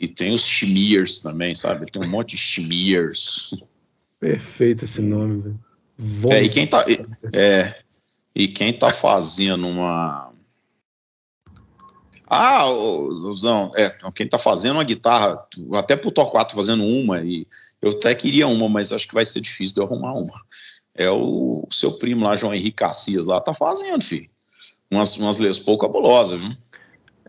[0.00, 1.82] E tem os Shimiers também, sabe?
[1.82, 3.62] Ele tem um monte de Shimiers.
[4.18, 5.66] Perfeito esse nome, velho.
[6.30, 6.84] É, e quem tá,
[7.32, 7.82] é,
[8.34, 10.30] e quem tá fazendo uma.
[12.28, 17.46] Ah, Luzão, é, quem tá fazendo uma guitarra, até pro 4 fazendo uma, e
[17.80, 20.42] eu até queria uma, mas acho que vai ser difícil de eu arrumar uma.
[20.94, 24.28] É o seu primo lá, João Henrique Cassias, lá, tá fazendo, filho.
[24.90, 26.50] Umas, umas Les Paul cabulosas, viu?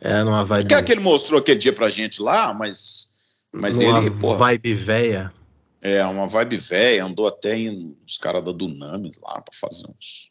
[0.02, 0.68] É, numa vibe.
[0.68, 3.12] Que é que ele mostrou aquele dia pra gente lá, mas.
[3.52, 4.12] Mas numa ele.
[4.12, 5.34] Porra, vibe véia.
[5.88, 10.30] É, uma vibe véia, andou até em os caras da Dunamis lá pra fazer uns.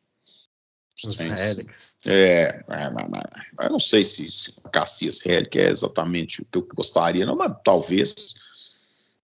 [1.18, 1.96] Helix.
[2.04, 7.36] É, é, eu não sei se, se Cassias é exatamente o que eu gostaria, não,
[7.36, 8.34] mas talvez.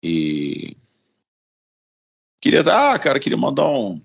[0.03, 0.75] E
[2.41, 3.97] queria dar, ah, cara, queria mandar um,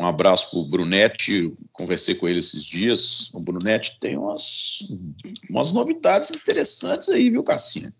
[0.00, 3.34] um abraço pro Brunetti, conversei com ele esses dias.
[3.34, 4.78] O Brunetti tem umas,
[5.50, 7.92] umas novidades interessantes aí, viu, Cassinha?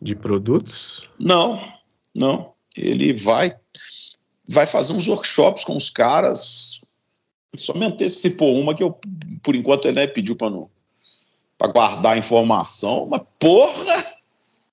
[0.00, 1.10] De produtos?
[1.18, 1.80] Não,
[2.14, 2.52] não.
[2.76, 3.56] Ele vai
[4.48, 6.80] vai fazer uns workshops com os caras.
[7.54, 8.98] Só me antecipou uma que eu,
[9.42, 10.70] por enquanto, ele né, pediu para não
[11.62, 14.04] para guardar a informação, mas porra!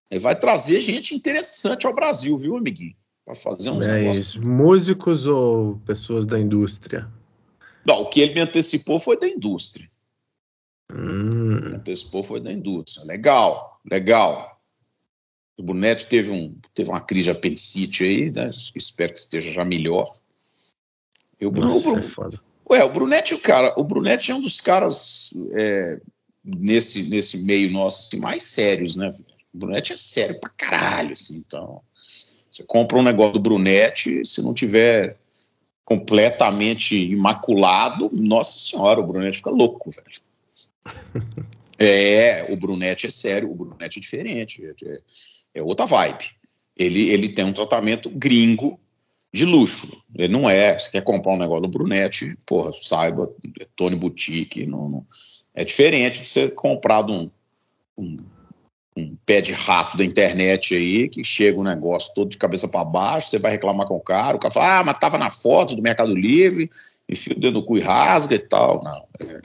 [0.10, 2.96] Ele vai trazer gente interessante ao Brasil, viu, amiguinho?
[3.24, 4.30] Para fazer uns é negócios.
[4.30, 4.42] Isso.
[4.42, 7.08] Músicos ou pessoas da indústria?
[7.86, 9.88] Não, o que ele me antecipou foi da indústria.
[10.92, 11.60] Hum.
[11.70, 13.06] Me antecipou foi da indústria.
[13.06, 14.49] Legal, legal.
[15.60, 18.48] O Brunetti teve, um, teve uma crise de apendicite aí, né?
[18.74, 20.10] Espero que esteja já melhor.
[21.38, 22.42] Eu, Nossa, o, é foda.
[22.70, 26.00] Ué, o Brunetti, o cara, o Brunetti é um dos caras é,
[26.46, 29.12] nesse, nesse meio nosso assim, mais sérios, né?
[29.54, 31.82] O Brunetti é sério pra caralho, assim, então.
[32.50, 35.18] Você compra um negócio do Brunetti, se não tiver
[35.84, 40.22] completamente imaculado, nossa senhora, o Brunetti fica louco, velho.
[41.78, 45.02] é, o Brunetti é sério, o Brunetti é diferente, é,
[45.60, 46.26] é outra vibe.
[46.76, 48.80] Ele, ele tem um tratamento gringo
[49.34, 49.88] de luxo.
[50.16, 54.66] Ele não é, você quer comprar um negócio do Brunetti, porra, saiba, é Tony Boutique,
[54.66, 55.06] não, não,
[55.54, 57.30] é diferente de ser comprado um,
[57.98, 58.18] um
[59.00, 62.84] um pé de rato da internet aí, que chega um negócio todo de cabeça para
[62.84, 65.76] baixo, você vai reclamar com o cara, o cara fala, ah, mas tava na foto
[65.76, 66.70] do Mercado Livre,
[67.08, 68.84] enfia o dedo no cu e rasga e tal.
[68.84, 69.42] Não, é,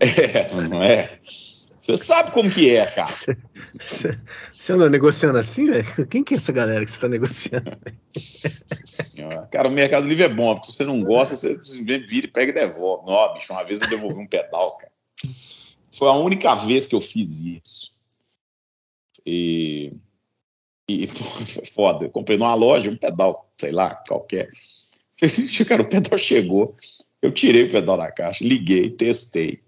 [0.00, 1.18] é não é?
[1.82, 3.10] Você sabe como que é, cara.
[3.76, 6.06] Você anda negociando assim, velho?
[6.06, 7.76] Quem que é essa galera que você tá negociando?
[8.66, 9.48] Senhora.
[9.48, 12.54] Cara, o Mercado Livre é bom, se você não gosta, você vira e pega e
[12.54, 13.10] devolve.
[13.10, 14.92] Não, bicho, uma vez eu devolvi um pedal, cara.
[15.90, 17.92] Foi a única vez que eu fiz isso.
[19.26, 19.92] E,
[20.88, 21.08] e
[21.46, 22.04] foi foda.
[22.04, 24.48] Eu comprei numa loja um pedal, sei lá, qualquer.
[25.66, 26.76] Cara, o pedal chegou.
[27.20, 29.58] Eu tirei o pedal da caixa, liguei, testei.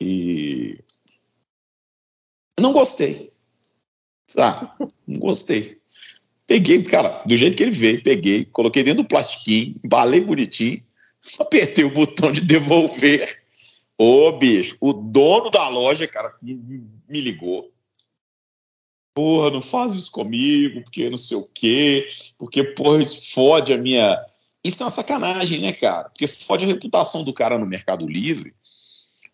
[0.00, 0.82] E.
[2.60, 3.32] Não gostei.
[4.36, 4.74] Ah,
[5.06, 5.80] não gostei.
[6.46, 10.82] Peguei, cara, do jeito que ele veio, peguei, coloquei dentro do plastiquinho, embalei bonitinho,
[11.38, 13.42] apertei o botão de devolver.
[13.96, 17.72] Ô, bicho, o dono da loja, cara, me ligou.
[19.14, 23.78] Porra, não faz isso comigo, porque não sei o quê, porque, porra, isso fode a
[23.78, 24.18] minha.
[24.64, 26.08] Isso é uma sacanagem, né, cara?
[26.08, 28.54] Porque fode a reputação do cara no Mercado Livre,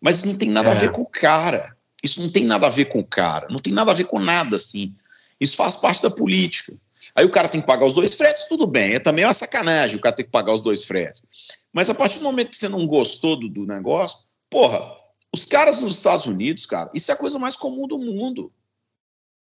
[0.00, 0.72] mas isso não tem nada é.
[0.72, 1.77] a ver com o cara.
[2.02, 4.20] Isso não tem nada a ver com o cara, não tem nada a ver com
[4.20, 4.94] nada, assim.
[5.40, 6.76] Isso faz parte da política.
[7.14, 8.94] Aí o cara tem que pagar os dois fretes, tudo bem.
[8.94, 11.26] É também uma sacanagem o cara ter que pagar os dois fretes.
[11.72, 14.18] Mas a partir do momento que você não gostou do, do negócio,
[14.48, 14.80] porra,
[15.34, 18.52] os caras nos Estados Unidos, cara, isso é a coisa mais comum do mundo.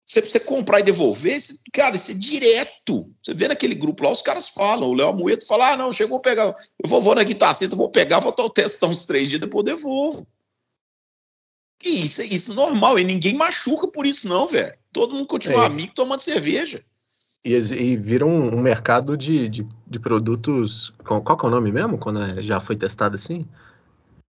[0.06, 1.38] Você, você comprar e devolver,
[1.72, 3.14] cara, isso é direto.
[3.24, 6.18] Você vê naquele grupo lá, os caras falam, o Léo Amoedo fala, ah, não, chegou
[6.18, 9.64] a pegar, eu vou, vou na guitarra, vou pegar, vou testar uns três dias, depois
[9.64, 10.26] devolvo.
[11.80, 14.74] Que isso, isso é normal, e ninguém machuca por isso não, velho.
[14.92, 15.68] Todo mundo continua é.
[15.68, 16.84] amigo tomando cerveja.
[17.44, 20.94] E, e vira um, um mercado de, de, de, produtos.
[21.06, 21.98] Qual, qual é o nome mesmo?
[21.98, 23.48] Quando é, já foi testado assim?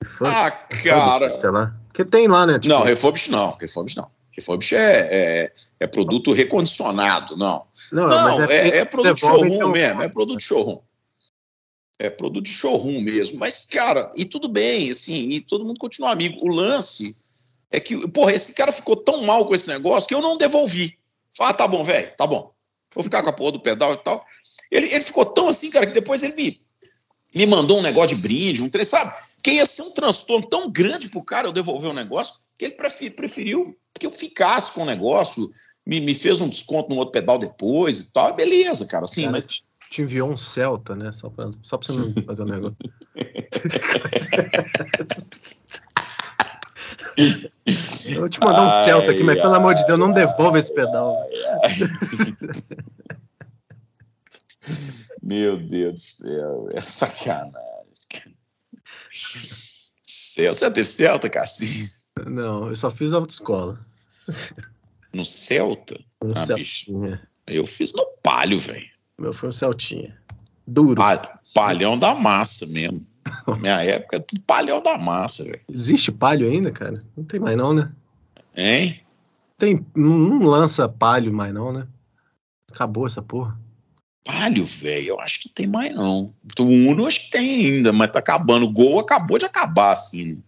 [0.04, 1.40] Refurb, ah, cara.
[1.40, 1.74] Sei lá.
[1.94, 2.60] Que tem lá, né?
[2.60, 2.76] Tipo...
[2.76, 3.52] Não, refurbish não.
[3.52, 4.12] Refurbish não.
[4.32, 7.66] Refurbish é, é, é, produto recondicionado, não.
[7.94, 9.72] Não, não é, é, é produto showroom então...
[9.72, 10.02] mesmo.
[10.02, 10.80] É produto showroom.
[11.98, 13.40] É produto de showroom mesmo.
[13.40, 16.46] Mas, cara, e tudo bem, assim, e todo mundo continua amigo.
[16.46, 17.18] O lance
[17.72, 20.98] é que, porra, esse cara ficou tão mal com esse negócio que eu não devolvi.
[21.40, 22.56] Ah, tá bom, velho, tá bom
[22.98, 24.26] vou ficar com a porra do pedal e tal.
[24.72, 26.60] Ele, ele ficou tão assim, cara, que depois ele me,
[27.34, 29.14] me mandou um negócio de brinde, um trem, sabe?
[29.44, 32.66] Que ia ser um transtorno tão grande pro cara eu devolver o um negócio, que
[32.66, 35.50] ele preferiu que eu ficasse com o negócio,
[35.86, 38.36] me, me fez um desconto no outro pedal depois e tal.
[38.36, 39.48] Beleza, cara, assim, cara, mas.
[39.90, 41.14] Te enviou um Celta, né?
[41.14, 42.76] Só pra, só pra você não fazer o um negócio.
[48.06, 50.60] Eu vou te mandar um ai, Celta aqui, mas pelo amor de Deus, não devolva
[50.60, 51.24] esse pedal.
[55.22, 57.58] Meu Deus do céu, é sacanagem.
[60.02, 62.00] Celta, você teve Celta, Cassis?
[62.26, 63.80] Não, eu só fiz autoescola.
[65.14, 66.00] No Celta?
[66.24, 66.92] No ah, bicho.
[67.46, 68.88] Eu fiz no Palio, velho.
[69.18, 70.18] Meu foi um Celtinha.
[70.68, 71.02] Duro.
[71.54, 73.06] palhão da massa mesmo.
[73.48, 75.62] Na minha época, é tudo palhão da massa, velho.
[75.70, 77.04] Existe palho ainda, cara?
[77.16, 77.92] Não tem mais não, né?
[78.56, 79.02] Hein?
[79.58, 81.88] Tem, não lança palho mais não, né?
[82.72, 83.60] Acabou essa porra.
[84.24, 86.34] Palio, velho, eu acho que tem mais não.
[86.60, 88.66] O Uno acho que tem ainda, mas tá acabando.
[88.66, 90.44] O Gol acabou de acabar, assim.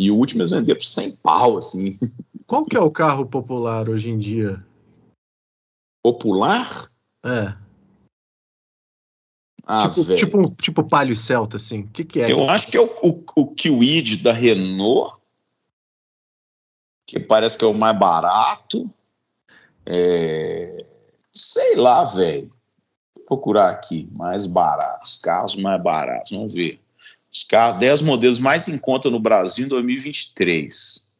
[0.00, 1.98] E o último eles venderam por 100 pau, assim.
[2.46, 4.64] Qual que é o carro popular hoje em dia?
[6.02, 6.90] Popular?
[7.24, 7.54] É.
[9.70, 11.80] Ah, tipo, tipo, tipo Palio Celta, assim.
[11.80, 12.32] O que, que é?
[12.32, 15.18] Eu acho que é o, o, o Kwid da Renault,
[17.06, 18.90] que parece que é o mais barato.
[19.84, 20.86] É...
[21.34, 22.50] Sei lá, velho.
[23.14, 26.80] Vou procurar aqui, mais baratos, carros mais baratos, vamos ver.
[27.30, 31.10] Os carros, 10 modelos mais em conta no Brasil em 2023.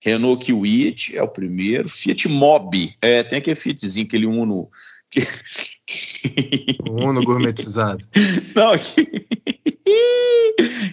[0.00, 1.88] Renault Kwid é o primeiro.
[1.88, 4.68] Fiat Mobi, é, tem aquele Fiatzinho, aquele Uno
[5.12, 6.78] que...
[6.90, 8.06] Uno gourmetizado.
[8.56, 9.06] Não, que...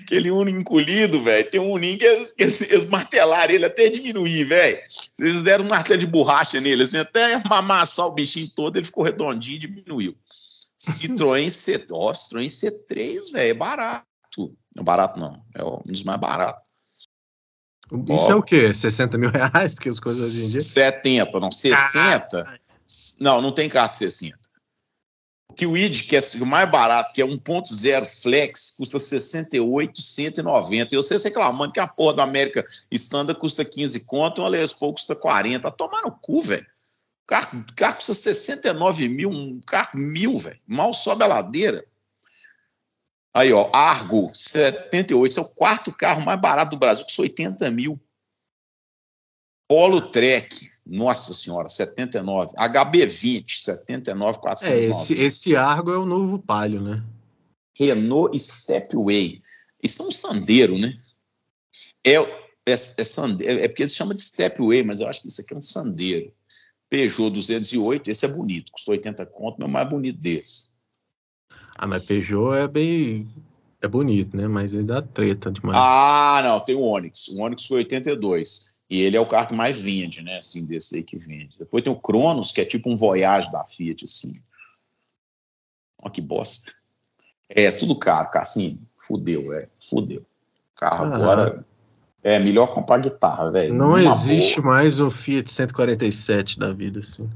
[0.10, 1.50] aquele Uno encolhido, velho.
[1.50, 4.80] Tem um Uninho que eles, que eles martelaram ele até diminuir, velho.
[4.88, 9.04] Vocês deram um martelo de borracha nele, assim, até amassar o bichinho todo, ele ficou
[9.04, 10.16] redondinho e diminuiu.
[10.80, 14.06] Citroën C, oh, Citroën C3, velho, é barato.
[14.76, 15.42] Não é barato, não.
[15.56, 16.68] É um dos mais baratos.
[17.92, 18.32] Isso oh.
[18.32, 18.74] é o quê?
[18.74, 19.74] 60 mil reais?
[19.74, 20.62] Porque as coisas hoje em dia.
[20.62, 22.46] 70, não, 60.
[22.48, 22.59] Ah,
[23.20, 24.38] não, não tem carta 60.
[25.50, 30.94] O Kwid, que é o mais barato, que é 1.0 Flex, custa 68,190.
[30.94, 34.94] E vocês reclamando que a porra da América Standard custa 15 conto uma Les Paul
[34.94, 35.60] custa 40.
[35.60, 36.68] Tá tomar no cu, velho.
[37.24, 40.60] O carro, o carro custa 69 mil, um carro mil, velho.
[40.68, 41.84] Mal sobe a ladeira.
[43.34, 45.26] Aí, ó, Argo, 78.
[45.26, 48.00] Esse é o quarto carro mais barato do Brasil, custa 80 mil.
[49.68, 52.54] Polo Trek, nossa senhora, 79.
[52.56, 54.74] HB20, 79, 409.
[54.74, 57.04] É, esse, esse Argo é o novo Palio, né?
[57.78, 59.42] Renault Stepway.
[59.82, 61.00] Isso é um sandeiro, né?
[62.04, 62.26] É, é,
[62.66, 65.58] é, sandeiro, é porque eles chamam de Stepway, mas eu acho que isso aqui é
[65.58, 66.34] um sandeiro.
[66.90, 70.70] Peugeot 208, esse é bonito, custou 80 conto, mas é o mais bonito desse.
[71.76, 73.30] Ah, mas Peugeot é bem.
[73.82, 74.48] é bonito, né?
[74.48, 75.78] Mas ele dá treta demais.
[75.80, 77.28] Ah, não, tem o Onix.
[77.30, 78.76] O Onix foi 82.
[78.90, 80.38] E ele é o carro que mais vende, né?
[80.38, 81.56] Assim, desse aí que vende.
[81.60, 84.42] Depois tem o Cronos, que é tipo um Voyage da Fiat, assim.
[86.02, 86.72] Olha que bosta.
[87.48, 88.80] É, tudo caro, Cassim.
[88.98, 89.68] Fudeu, é.
[89.80, 90.26] Fudeu.
[90.76, 91.16] Carro Ah.
[91.16, 91.66] agora.
[92.22, 93.74] É melhor comprar guitarra, velho.
[93.74, 94.74] não Numa existe boa.
[94.74, 97.30] mais um Fiat 147 da vida, assim.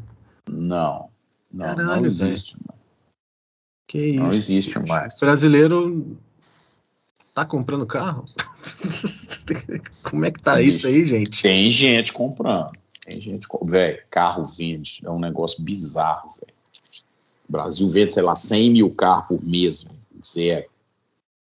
[0.49, 1.09] Não.
[1.51, 2.57] Não, Caralho, não existe.
[3.87, 4.23] Que isso?
[4.23, 5.17] Não existe mais.
[5.19, 6.17] Brasileiro
[7.33, 8.25] tá comprando carro?
[10.03, 11.41] Como é que tá isso aí, gente?
[11.41, 12.71] Tem gente comprando.
[13.05, 13.47] Tem gente.
[13.63, 15.01] Velho, carro vende.
[15.03, 16.53] É um negócio bizarro, velho.
[17.47, 19.83] O Brasil vende, sei lá, 100 mil carros por mês.
[19.83, 19.99] velho.
[20.25, 20.65] Zero.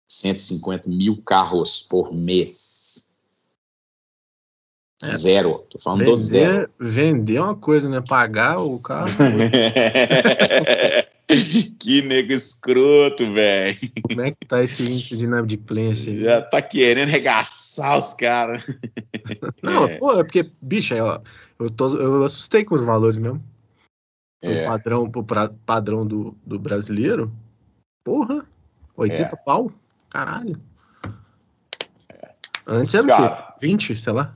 [0.08, 3.10] 150 mil carros por mês.
[5.02, 5.16] É.
[5.16, 5.66] Zero.
[5.68, 6.70] Tô falando do zero.
[6.78, 8.00] Vender, vender é uma coisa, né?
[8.00, 9.08] Pagar o carro.
[11.78, 13.76] que nego escroto, velho.
[14.08, 16.18] Como é que tá esse índice de inadimplência?
[16.18, 18.66] Já tá querendo regaçar os caras.
[19.62, 21.20] Não, pô, é porque, bicho, ó,
[21.58, 23.42] eu, tô, eu assustei com os valores mesmo.
[24.42, 24.64] É.
[24.64, 27.32] O padrão, pro pra- padrão do, do brasileiro.
[28.04, 28.44] Porra,
[28.96, 29.36] 80 É.
[29.36, 29.72] pau?
[30.10, 30.60] Caralho.
[32.66, 33.54] Antes era o Cara.
[33.60, 33.66] quê?
[33.66, 34.34] 20, sei lá?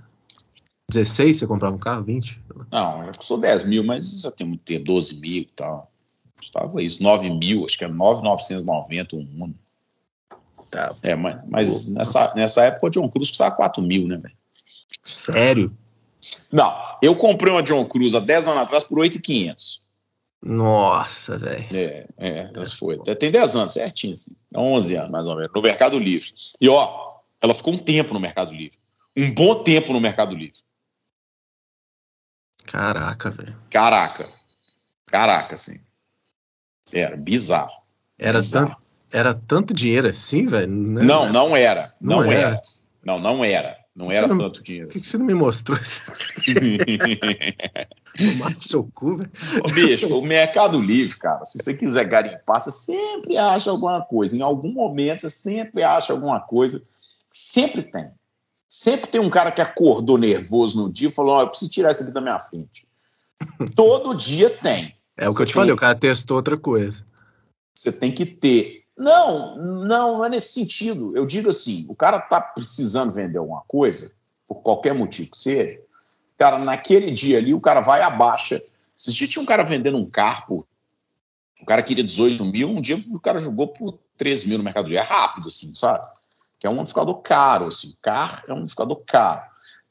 [0.91, 2.05] 16 você comprava um carro?
[2.05, 2.41] 20?
[2.71, 5.91] Não, eu custou 10 mil, mas já tem muito tempo, 12 mil e tal.
[6.37, 9.55] Custava isso, 9 mil, acho que é 9,990 um Uno.
[10.71, 10.95] Tá.
[11.03, 14.35] É, mas, mas nessa, nessa época o John Cruz custava 4 mil, né, velho?
[15.03, 15.77] Sério?
[16.53, 19.87] Não, eu comprei uma John Cruz há 10 anos atrás por 8,500.
[20.43, 21.67] Nossa, velho.
[21.73, 22.99] É, é, essa foi.
[22.99, 24.33] Tem 10 anos, certinho, assim.
[24.55, 26.33] 11 anos, mais ou menos, no Mercado Livre.
[26.61, 28.79] E, ó, ela ficou um tempo no Mercado Livre.
[29.17, 30.61] Um bom tempo no Mercado Livre.
[32.65, 33.57] Caraca, velho.
[33.71, 34.29] Caraca.
[35.07, 35.86] Caraca, assim.
[36.93, 37.73] Era bizarro.
[38.19, 38.69] Era bizarro.
[38.69, 40.69] tanto, era tanto dinheiro assim, velho?
[40.71, 41.93] Não, não era.
[42.01, 42.41] Não, Não era.
[42.41, 42.63] era.
[43.05, 43.77] Não, não era.
[43.97, 44.89] Não era não- tanto dinheiro.
[44.89, 45.11] Por que, que assim.
[45.13, 46.13] você não me mostrou isso?
[48.17, 49.31] Tomar no seu cu, velho.
[49.65, 54.37] Ô, bicho, o Mercado Livre, cara, se você quiser garimpar, você sempre acha alguma coisa.
[54.37, 56.83] Em algum momento, você sempre acha alguma coisa.
[57.31, 58.09] Sempre tem.
[58.69, 61.91] Sempre tem um cara que acordou nervoso no dia e falou: Ó, eu preciso tirar
[61.91, 62.87] isso aqui da minha frente.
[63.77, 64.95] Todo dia tem.
[65.17, 67.05] É o que eu te tem- falei, o cara testou outra coisa.
[67.75, 68.85] Você tem que ter.
[68.97, 71.17] Não, não, não é nesse sentido.
[71.17, 74.11] Eu digo assim: o cara tá precisando vender alguma coisa,
[74.49, 75.81] por qualquer motivo que seja,
[76.39, 78.63] cara, naquele dia ali, o cara vai e abaixa.
[79.09, 80.67] Dia tinha um cara vendendo um carro,
[81.61, 84.89] o cara queria 18 mil, um dia o cara jogou por 13 mil no Mercado
[84.89, 85.03] Livre.
[85.03, 86.07] É rápido, assim, sabe?
[86.59, 87.95] Que é um amplificador caro, assim.
[88.01, 89.43] Carro é um amplificador caro.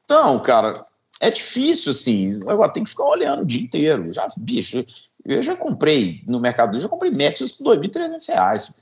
[0.03, 0.85] Então, cara,
[1.19, 2.39] é difícil, assim.
[2.47, 4.11] Eu tenho que ficar olhando o dia inteiro.
[4.11, 4.83] Já, bicho,
[5.25, 8.75] eu já comprei no Mercado Livre, já comprei Nexus por 2.300 reais.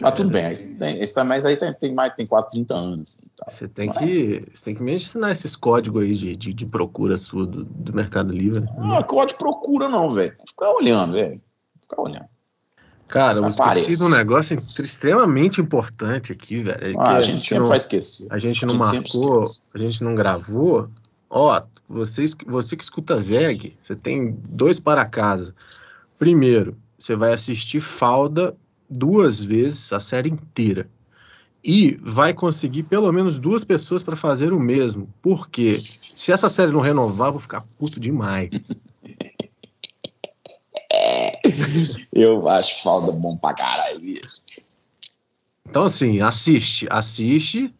[0.00, 2.74] Mas tudo bem, esse, tem, esse tá- mas aí tem, tem mais, tem quase 30
[2.74, 3.16] anos.
[3.16, 3.44] Assim, tá.
[3.48, 7.16] Você tem que, você tem que me ensinar esses códigos aí de, de, de procura
[7.16, 8.64] sua do, do Mercado Livre.
[8.76, 10.36] Não é código procura, não, velho.
[10.48, 11.40] Ficar olhando, velho.
[11.80, 12.26] Ficar olhando.
[13.06, 16.80] Cara, eu esqueci de um negócio extremamente importante aqui, velho.
[16.80, 18.26] que Ah, a gente sempre não, vai esquecer.
[18.30, 20.88] a gente não a gente marcou, a gente não gravou.
[21.30, 25.54] Ó, você, você que escuta VEG, você tem dois para casa.
[26.18, 28.56] Primeiro, você vai assistir Falda
[28.88, 30.88] duas vezes, a série inteira.
[31.62, 35.08] E vai conseguir pelo menos duas pessoas para fazer o mesmo.
[35.22, 35.82] Porque
[36.12, 38.50] se essa série não renovar, eu vou ficar puto demais.
[42.12, 44.00] Eu acho falda bom pra caralho.
[45.68, 47.74] Então, assim, assiste, assiste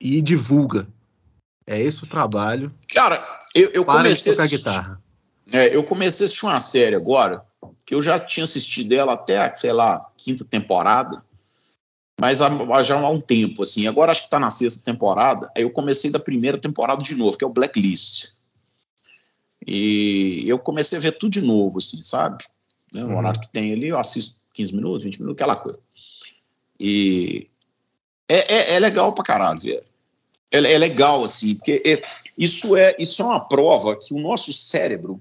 [0.00, 0.86] e divulga.
[1.66, 2.68] É esse o trabalho.
[2.88, 5.02] Cara, eu, eu Para comecei a tocar assistir- guitarra.
[5.52, 7.44] É, eu comecei a assistir uma série agora,
[7.84, 11.24] que eu já tinha assistido ela até, sei lá, quinta temporada,
[12.20, 13.86] mas há, há já há um tempo, assim.
[13.86, 15.50] Agora acho que tá na sexta temporada.
[15.56, 18.32] Aí eu comecei da primeira temporada de novo, que é o Blacklist.
[19.66, 22.44] E eu comecei a ver tudo de novo, assim, sabe?
[22.92, 23.16] Né, o Uhum.
[23.18, 25.78] horário que tem ali, eu assisto 15 minutos, 20 minutos, aquela coisa.
[26.78, 27.48] E
[28.28, 29.84] é, é, é legal pra caralho, velho.
[30.50, 32.02] É, é legal, assim, porque é-
[32.36, 35.20] isso, é, isso é uma prova que o nosso cérebro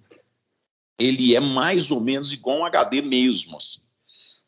[0.99, 3.57] ele é mais ou menos igual um HD mesmo.
[3.57, 3.80] Assim.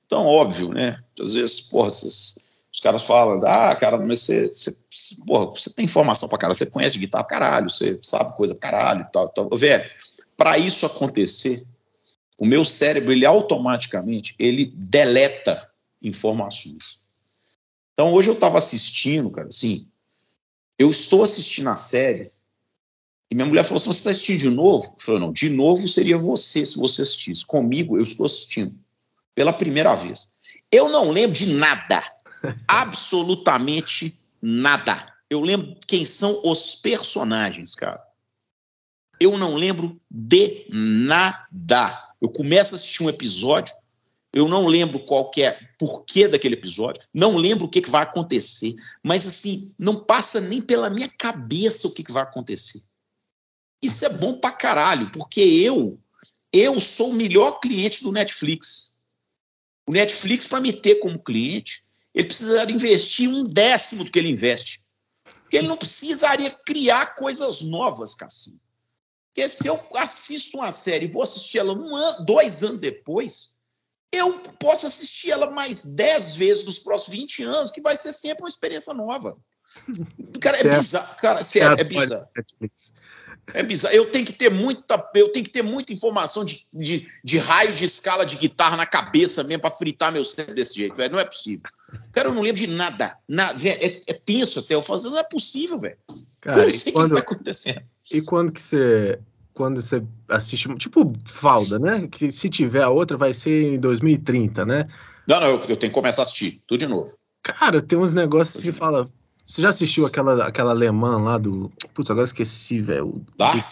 [0.06, 1.02] Então, óbvio, né?
[1.20, 2.38] Às vezes, porra, vocês-
[2.72, 4.78] os caras falam, ah, cara, mas você, você,
[5.26, 8.70] porra, você tem informação pra caralho, você conhece guitarra pra caralho, você sabe coisa pra
[8.72, 9.50] caralho e tal, tal.
[9.58, 9.90] Velho,
[10.38, 11.66] pra isso acontecer,
[12.40, 15.70] o meu cérebro, ele automaticamente, ele deleta
[16.02, 17.02] informações.
[17.94, 19.88] Então, hoje eu tava assistindo, cara, assim,
[20.78, 22.32] eu estou assistindo a série
[23.30, 24.86] e minha mulher falou você está assistindo de novo?
[24.86, 27.46] Eu falei: não, de novo seria você se você assistisse.
[27.46, 28.74] Comigo, eu estou assistindo
[29.36, 30.30] pela primeira vez.
[30.72, 32.02] Eu não lembro de nada.
[32.68, 35.14] Absolutamente nada.
[35.30, 38.02] Eu lembro quem são os personagens, cara.
[39.20, 42.04] Eu não lembro de nada.
[42.22, 43.76] Eu começo a assistir um episódio,
[44.38, 48.04] eu não lembro qual que é porquê daquele episódio, não lembro o que, que vai
[48.04, 52.82] acontecer, mas assim, não passa nem pela minha cabeça o que, que vai acontecer.
[53.82, 56.00] Isso é bom pra caralho, porque eu,
[56.54, 58.96] eu sou o melhor cliente do Netflix.
[59.88, 61.82] O Netflix, para me ter como cliente,
[62.14, 64.84] ele precisaria investir um décimo do que ele investe.
[65.42, 68.60] Porque ele não precisaria criar coisas novas, Cassinho.
[69.28, 73.57] Porque se eu assisto uma série e vou assistir ela um ano, dois anos depois,
[74.12, 78.44] eu posso assistir ela mais dez vezes nos próximos 20 anos, que vai ser sempre
[78.44, 79.38] uma experiência nova.
[80.40, 80.78] Cara, é Certo.
[80.78, 81.16] bizarro.
[81.18, 82.28] Cara, sério, é bizarro.
[83.54, 83.96] É bizarro.
[83.96, 87.74] Eu tenho que ter muita, eu tenho que ter muita informação de, de, de raio
[87.74, 91.12] de escala de guitarra na cabeça mesmo para fritar meu cérebro desse jeito, velho.
[91.12, 91.64] Não é possível.
[92.12, 93.18] Cara, eu não lembro de nada.
[93.28, 95.98] nada é, é tenso até eu fazer, não é possível, velho.
[96.10, 97.82] Eu Cara, não e sei o que tá acontecendo.
[98.12, 99.20] e quando que você.
[99.58, 100.70] Quando você assiste.
[100.76, 102.08] Tipo, Falda, né?
[102.08, 104.84] Que se tiver a outra vai ser em 2030, né?
[105.28, 107.18] Não, não, eu, eu tenho que começar a assistir, tudo de novo.
[107.42, 109.10] Cara, tem uns negócios que fala.
[109.48, 111.72] Você já assistiu aquela, aquela alemã lá do.
[111.92, 113.26] Putz, agora esqueci, velho.
[113.36, 113.66] Dark?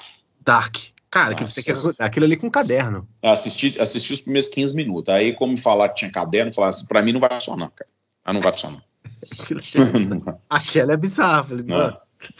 [0.43, 0.75] Dark.
[1.11, 1.61] Cara, que Nossa.
[1.61, 2.01] você que.
[2.01, 3.07] Aquilo ali com caderno.
[3.21, 5.13] Assisti, assisti os primeiros 15 minutos.
[5.13, 7.89] Aí, como me falaram que tinha caderno, falaram assim, pra mim não vai funcionar, cara.
[8.25, 8.83] Ah, não vai funcionar.
[9.25, 11.43] É- Aquela é bizarra.
[11.43, 11.97] Falei, mano,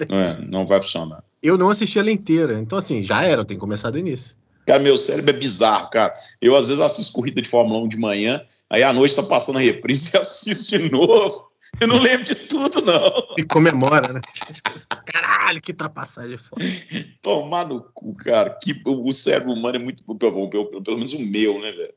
[0.09, 1.23] não, é, não vai funcionar.
[1.41, 2.59] eu não assisti ela inteira.
[2.59, 4.35] Então, assim, já era, eu tenho que começar do início.
[4.65, 6.13] Cara, meu cérebro é bizarro, cara.
[6.41, 9.57] Eu, às vezes, assisto corrida de Fórmula 1 de manhã, aí à noite tá passando
[9.57, 11.49] a reprise e assisto de novo.
[11.81, 13.35] Eu não lembro de tudo, não.
[13.37, 14.21] E comemora, né?
[15.05, 16.63] Caralho, que ultrapassagem foda.
[17.21, 18.51] Tomar no cu, cara.
[18.61, 20.03] Que, o, o cérebro humano é muito.
[20.15, 21.93] Pelo, pelo, pelo menos o meu, né, velho?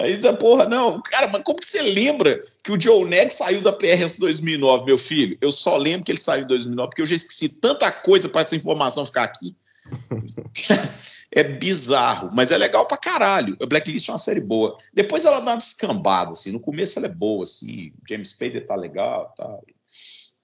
[0.00, 3.60] Aí diz, porra, não, cara, mas como que você lembra que o Joe Ned saiu
[3.60, 5.36] da PRS 2009, meu filho?
[5.40, 8.40] Eu só lembro que ele saiu em 2009 porque eu já esqueci tanta coisa para
[8.40, 9.54] essa informação ficar aqui.
[11.34, 13.56] é bizarro, mas é legal pra caralho.
[13.60, 14.76] A Blacklist é uma série boa.
[14.92, 16.52] Depois ela dá uma descambada, assim.
[16.52, 17.92] No começo ela é boa, assim.
[18.06, 19.58] James Spader tá legal, tá.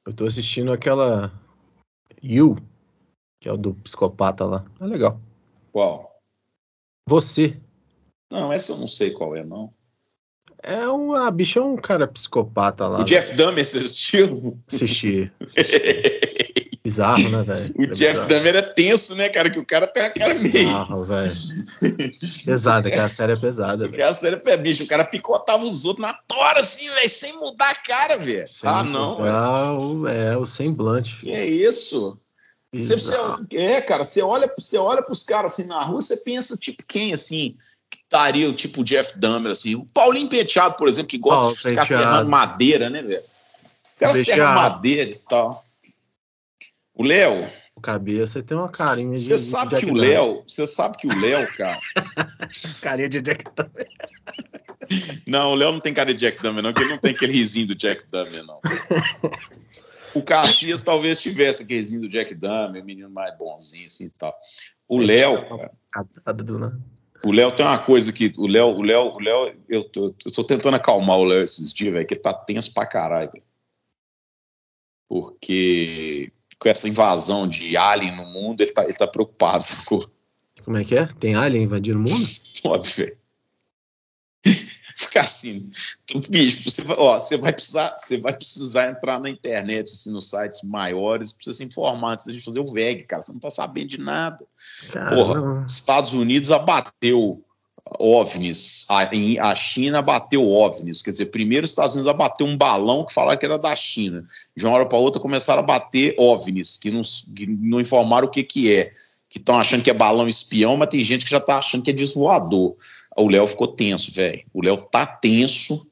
[0.06, 1.30] Eu tô assistindo aquela.
[2.22, 2.56] You,
[3.40, 4.64] que é o do psicopata lá.
[4.80, 5.20] É legal.
[5.70, 6.18] Qual?
[7.06, 7.60] Você.
[8.30, 9.72] Não, essa eu não sei qual é, não.
[10.62, 11.30] É uma.
[11.30, 13.00] Bicho é um cara psicopata lá.
[13.00, 14.58] O Jeff Dahmer, você assistiu?
[14.66, 15.30] Assisti.
[16.88, 17.74] Bizarro, né, velho?
[17.78, 18.20] O É Jeff.
[18.26, 19.50] Dahmer é tenso, né, cara?
[19.50, 20.52] Que o cara tem uma cara meio.
[20.52, 21.32] Bizarro, velho.
[22.44, 24.08] Pesada, aquela série é pesada, Porque velho.
[24.10, 27.70] a série é bicho, o cara picotava os outros na tora, assim, velho, sem mudar
[27.70, 28.44] a cara, velho.
[28.64, 31.34] Ah, não, mudar o- É, o semblante, Que filho.
[31.36, 32.18] é isso?
[32.72, 33.16] Você, você-
[33.56, 37.12] é, cara, você olha, você olha pros caras assim na rua, você pensa, tipo, quem,
[37.12, 37.56] assim,
[37.90, 39.74] que estaria, tipo, o Jeff Dahmer, assim.
[39.74, 43.20] O Paulinho Penteado, por exemplo, que gosta Paulo de ficar serrando madeira, né, velho?
[43.96, 45.64] O cara serra madeira e tal.
[46.98, 49.20] O Léo, O cabeça tem uma carinha de.
[49.20, 49.94] você sabe que o.
[49.94, 51.78] Léo, você sabe que o Léo, cara.
[52.82, 53.86] Carinha de Jack Dahmer.
[55.24, 57.32] Não, o Léo não tem cara de Jack Dahmer, não, porque ele não tem aquele
[57.32, 58.60] risinho do Jack Dahmer, não.
[60.14, 64.34] O Cassias talvez tivesse aquele risinho do Jack Dahmer, menino mais bonzinho assim e tal.
[64.88, 65.44] O Léo,
[65.94, 66.80] nada.
[67.22, 70.32] o Léo tem uma coisa que o Léo, o Léo, o Léo, eu tô, eu
[70.32, 73.30] tô tentando acalmar o Léo esses dias, velho, que ele tá tenso pra caralho.
[75.08, 80.10] Porque com essa invasão de alien no mundo, ele tá, ele tá preocupado, sacou?
[80.64, 81.06] Como é que é?
[81.18, 82.28] Tem alien invadindo o mundo?
[82.64, 83.18] Óbvio, velho.
[84.96, 85.70] Ficar assim,
[86.06, 90.10] tu, bicho, você vai, ó, você vai precisar, você vai precisar entrar na internet, assim,
[90.10, 93.22] nos sites maiores, você se informar antes da gente fazer o VEG, cara.
[93.22, 94.44] Você não tá sabendo de nada.
[94.90, 95.64] Cara, Porra.
[95.68, 97.44] Estados Unidos abateu
[97.98, 102.56] OVNIs, a, em- a China abateu OVNIs, quer dizer, primeiro os Estados Unidos abateu um
[102.56, 104.26] balão que falaram que era da China.
[104.56, 107.02] De uma hora para outra começaram a bater OVNIs, que não,
[107.34, 108.92] que não informaram o que que é,
[109.30, 111.90] que estão achando que é balão espião, mas tem gente que já tá achando que
[111.90, 112.74] é desvoador.
[113.16, 114.42] O Léo ficou tenso, velho.
[114.54, 115.86] O Léo tá tenso.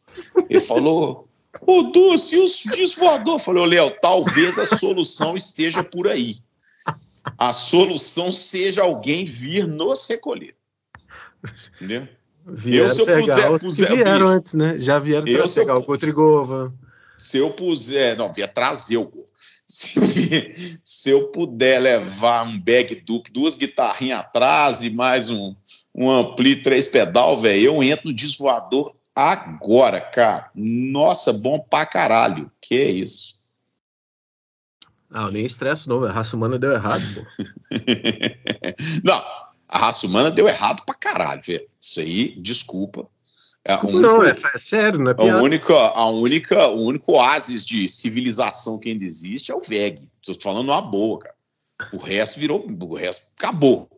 [0.48, 1.28] Ele falou:
[1.66, 3.39] Ô, Dulce, e os desvoador?
[3.39, 6.39] Falei: Ô, Léo, talvez a solução esteja por aí.
[7.36, 10.56] A solução seja alguém vir nos recolher.
[11.77, 12.09] Entendeu?
[12.49, 14.27] Vieram se eu pegar puder- os que puser- vieram bicho.
[14.27, 14.79] antes, né?
[14.79, 16.73] Já vieram Eu, eu pegar o Cotrigova.
[17.19, 18.17] Se eu puser.
[18.17, 19.11] Não, via trazer o.
[19.69, 25.57] Se, eu- se eu puder levar um bag duplo, duas guitarrinhas atrás e mais um,
[25.93, 30.49] um ampli, três pedal, velho, eu entro no desvoador agora, cara.
[30.55, 32.49] Nossa, bom pra caralho.
[32.61, 33.41] Que é isso?
[35.11, 36.13] Ah, nem estresse não, velho.
[36.13, 37.45] a raça humana deu errado, pô.
[39.05, 39.23] Não,
[39.68, 41.66] a raça humana deu errado pra caralho, velho.
[41.80, 43.09] Isso aí, desculpa.
[43.64, 45.43] É a única- não, é, é sério, não é A piada.
[45.43, 50.09] única, a única, o único oásis de civilização que ainda existe é o VEG.
[50.24, 51.34] Tô falando uma boa, cara.
[51.93, 53.90] O resto virou, o resto acabou.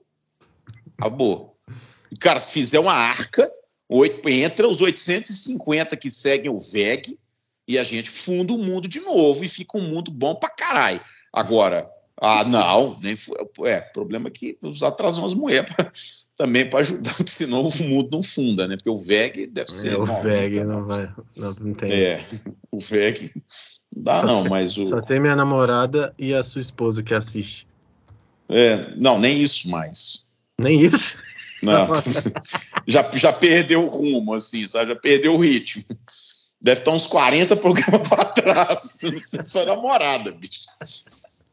[0.96, 1.56] Acabou.
[2.10, 3.50] E, cara, se fizer uma arca,
[3.88, 7.18] oito, entra os 850 que seguem o VEG
[7.66, 11.00] e a gente funda o mundo de novo e fica um mundo bom pra caralho.
[11.30, 11.86] Agora,
[12.20, 13.36] ah, não, nem foi,
[13.66, 14.58] é, o problema é que
[14.96, 15.90] trazer umas mulheres pra-
[16.36, 18.76] também para ajudar, porque senão o mundo não funda, né?
[18.76, 19.92] Porque o VEG deve ser.
[19.92, 21.12] É, o 90, VEG não vai.
[21.36, 21.92] Não, não tem.
[21.92, 22.24] É,
[22.70, 23.32] o VEG
[23.94, 27.66] não dá não, mas o Só tem minha namorada e a sua esposa que assiste.
[28.48, 30.26] é, não, nem isso mais.
[30.58, 31.16] Nem isso.
[31.60, 31.88] Não.
[32.86, 34.90] já, já perdeu o rumo, assim, sabe?
[34.90, 35.84] Já perdeu o ritmo.
[36.62, 38.68] Deve estar uns 40 programas para trás.
[38.68, 40.60] Não sei se sua namorada, bicho.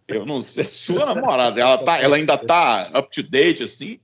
[0.08, 1.60] Eu não sei, é sua namorada.
[1.60, 4.00] Ela, tá, ela ainda tá up to date, assim?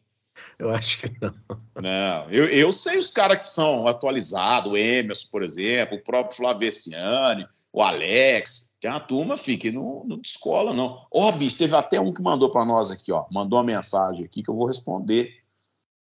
[0.58, 1.34] Eu acho que não.
[1.82, 6.38] Não, eu, eu sei os caras que são atualizados, o Emerson, por exemplo, o próprio
[6.38, 8.76] Flavessiane, o Alex.
[8.80, 11.06] Tem uma turma, fica, que não, não descola, não.
[11.12, 13.26] Ó, bicho, teve até um que mandou para nós aqui, ó.
[13.32, 15.36] Mandou uma mensagem aqui que eu vou responder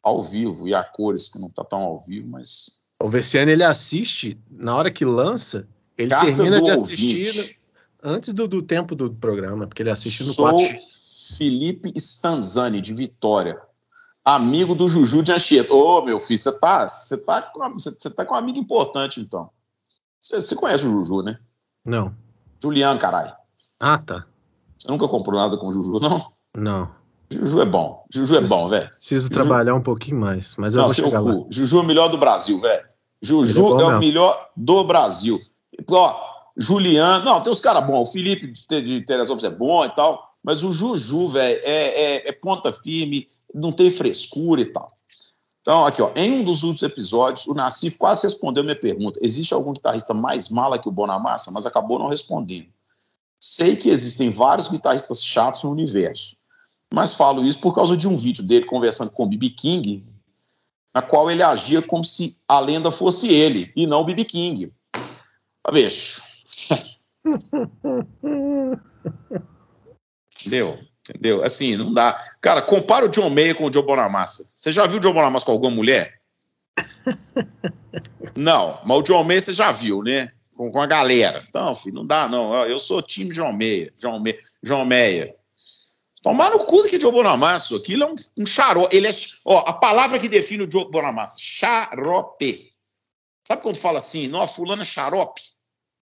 [0.04, 0.68] ao vivo.
[0.68, 2.82] E a cores, que não tá tão ao vivo, mas.
[3.02, 7.62] O Versiano ele assiste na hora que lança, ele Carta termina de assistir ouvinte.
[8.04, 11.38] Antes do, do tempo do programa, porque ele assiste no Sou 4x.
[11.38, 13.62] Felipe Stanzani, de Vitória.
[14.24, 15.74] Amigo do Juju de Anchieta.
[15.74, 19.50] Ô, meu filho, você tá, você tá, com você tá com um amigo importante, então.
[20.22, 21.40] Você, você conhece o Juju, né?
[21.86, 22.14] Não.
[22.62, 23.34] Juliano, caralho.
[23.80, 24.26] Ah, tá.
[24.78, 26.32] Você nunca comprou nada com o Juju, não?
[26.56, 26.90] Não.
[27.30, 28.06] Juju é bom.
[28.14, 28.90] Juju é bom, velho.
[28.90, 31.34] Preciso Juju- trabalhar um pouquinho mais, mas eu Não, vou seu chegar lá.
[31.34, 31.48] cu.
[31.50, 32.86] Juju é o melhor do Brasil, velho.
[33.22, 35.40] Juju é bom é, o melhor do Brasil.
[35.90, 37.24] Ó, Juliano.
[37.26, 38.10] Não, tem os caras bons.
[38.10, 40.34] O Felipe de, de Teresópolis é bom e tal.
[40.44, 44.92] Mas o Juju, velho, é, é- é ponta firme, não tem frescura e tal.
[45.62, 49.20] Então, aqui, ó, em um dos últimos episódios, o Nassif quase respondeu minha pergunta.
[49.22, 51.52] Existe algum guitarrista mais mala que o Bonamassa?
[51.52, 52.68] Mas acabou não respondendo.
[53.40, 56.38] Sei que existem vários guitarristas chatos no universo,
[56.92, 59.50] mas falo isso por causa de um vídeo dele conversando com o B.B.
[59.50, 60.06] King,
[60.96, 64.24] na qual ele agia como se a lenda fosse ele e não o B.B.
[64.24, 64.72] King.
[65.64, 66.24] Ah, bicho.
[70.40, 70.76] Entendeu?
[71.10, 71.44] Entendeu?
[71.44, 72.20] Assim, não dá.
[72.42, 74.52] Cara, compara o John Mayer com o Joe Bonamassa.
[74.58, 76.20] Você já viu o Joe Bonamassa com alguma mulher?
[78.36, 80.30] Não, mas o John Mayer você já viu, né?
[80.56, 81.44] Com, com a galera.
[81.50, 82.54] Então, filho, não dá, não.
[82.66, 83.94] Eu, sou time John Mayer.
[83.98, 84.40] John Mayer.
[84.64, 85.36] John Mayer.
[86.22, 87.76] Tomar no cu que Joe Bonamassa.
[87.76, 88.96] Aquilo é um, um xarope.
[88.96, 89.12] Ele é.
[89.46, 92.72] Ó, a palavra que define o Joe Bonamassa: xarope.
[93.48, 95.42] Sabe quando fala assim, não, fulano é xarope?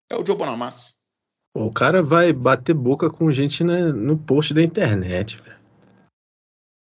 [0.10, 0.95] É o Joe Bonamassa.
[1.56, 5.60] O cara vai bater boca com gente né, no post da internet, velho.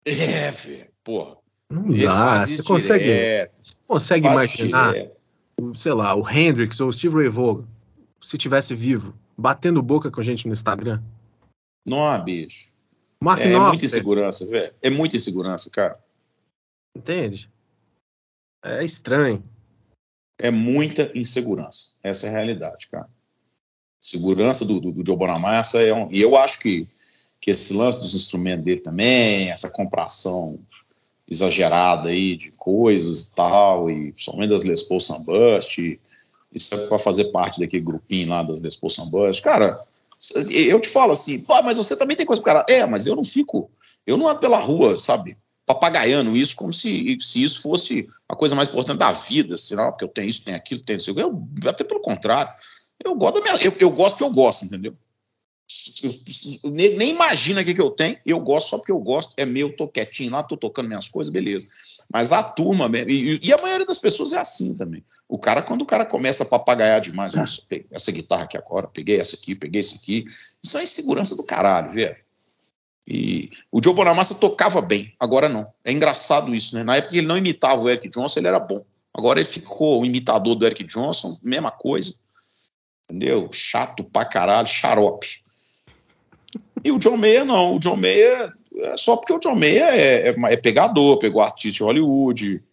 [0.05, 0.89] É, velho.
[1.03, 1.37] Porra.
[1.71, 2.45] Não Ele dá.
[2.45, 3.51] Você consegue, direto,
[3.87, 5.17] consegue imaginar, direto.
[5.75, 7.65] sei lá, o Hendrix ou o Steve Ray Vaughan,
[8.21, 11.01] se tivesse vivo, batendo boca com gente no Instagram?
[11.85, 12.71] Não, bicho.
[13.21, 14.73] Mark É, é muita insegurança, velho.
[14.81, 15.99] É muita insegurança, cara.
[16.95, 17.49] entende?
[18.63, 19.43] É estranho.
[20.39, 21.97] É muita insegurança.
[22.01, 23.07] Essa é a realidade, cara.
[24.01, 26.09] Segurança do, do, do Joe Bonamassa é um.
[26.11, 26.87] E eu acho que,
[27.41, 30.57] que esse lance dos instrumentos dele também, essa compração
[31.29, 35.77] exagerada aí de coisas e tal, e principalmente das Les Paul Sunburst,
[36.51, 39.41] isso é para fazer parte daquele grupinho lá das Les Paul Sunburst.
[39.43, 39.85] Cara,
[40.49, 42.65] eu te falo assim, pô, mas você também tem coisa pro cara.
[42.67, 43.69] É, mas eu não fico,
[44.07, 45.37] eu não ando pela rua, sabe?
[45.69, 50.03] Papagaiando isso como se, se isso fosse a coisa mais importante da vida, não, porque
[50.03, 51.11] eu tenho isso, tenho aquilo, tenho isso.
[51.11, 52.51] Eu, até pelo contrário,
[53.05, 54.97] eu gosto minha, eu, eu gosto porque eu gosto, entendeu?
[56.01, 59.35] Eu- nem, nem imagina o que, que eu tenho, eu gosto só porque eu gosto,
[59.37, 61.67] é meu, tô quietinho lá, tô tocando minhas coisas, beleza.
[62.11, 65.05] Mas a turma, e, e a maioria das pessoas é assim também.
[65.27, 67.33] O cara, quando o cara começa a papagaiar demais,
[67.91, 70.25] essa guitarra aqui agora, peguei essa aqui, peguei essa aqui,
[70.63, 72.17] isso é insegurança do caralho, velho.
[73.11, 75.65] E o Joe Bonamassa tocava bem, agora não.
[75.83, 76.83] É engraçado isso, né?
[76.83, 78.85] Na época que ele não imitava o Eric Johnson, ele era bom.
[79.11, 82.13] Agora ele ficou o imitador do Eric Johnson, mesma coisa.
[83.09, 83.49] Entendeu?
[83.51, 85.41] Chato pra caralho, xarope.
[86.83, 87.75] E o John Mayer não.
[87.75, 91.77] O John Mayer é só porque o John Mayer é, é, é pegador, pegou artista
[91.77, 92.63] de Hollywood,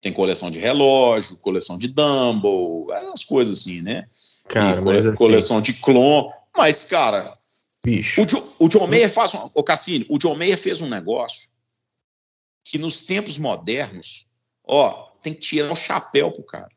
[0.00, 4.06] tem coleção de relógio, coleção de Dumble, essas coisas assim, né?
[4.48, 6.30] Cara, E mas cole- assim, coleção de clon.
[6.56, 7.38] Mas, cara,
[7.82, 8.22] bicho.
[8.22, 9.50] o, Jo- o John Mayer faz um.
[9.54, 11.50] Ô, Cassini, o John Mayer fez um negócio
[12.64, 14.30] que nos tempos modernos,
[14.64, 16.70] ó, tem que tirar o chapéu pro cara.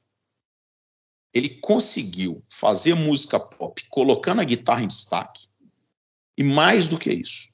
[1.34, 5.48] Ele conseguiu fazer música pop colocando a guitarra em destaque.
[6.38, 7.54] E mais do que isso,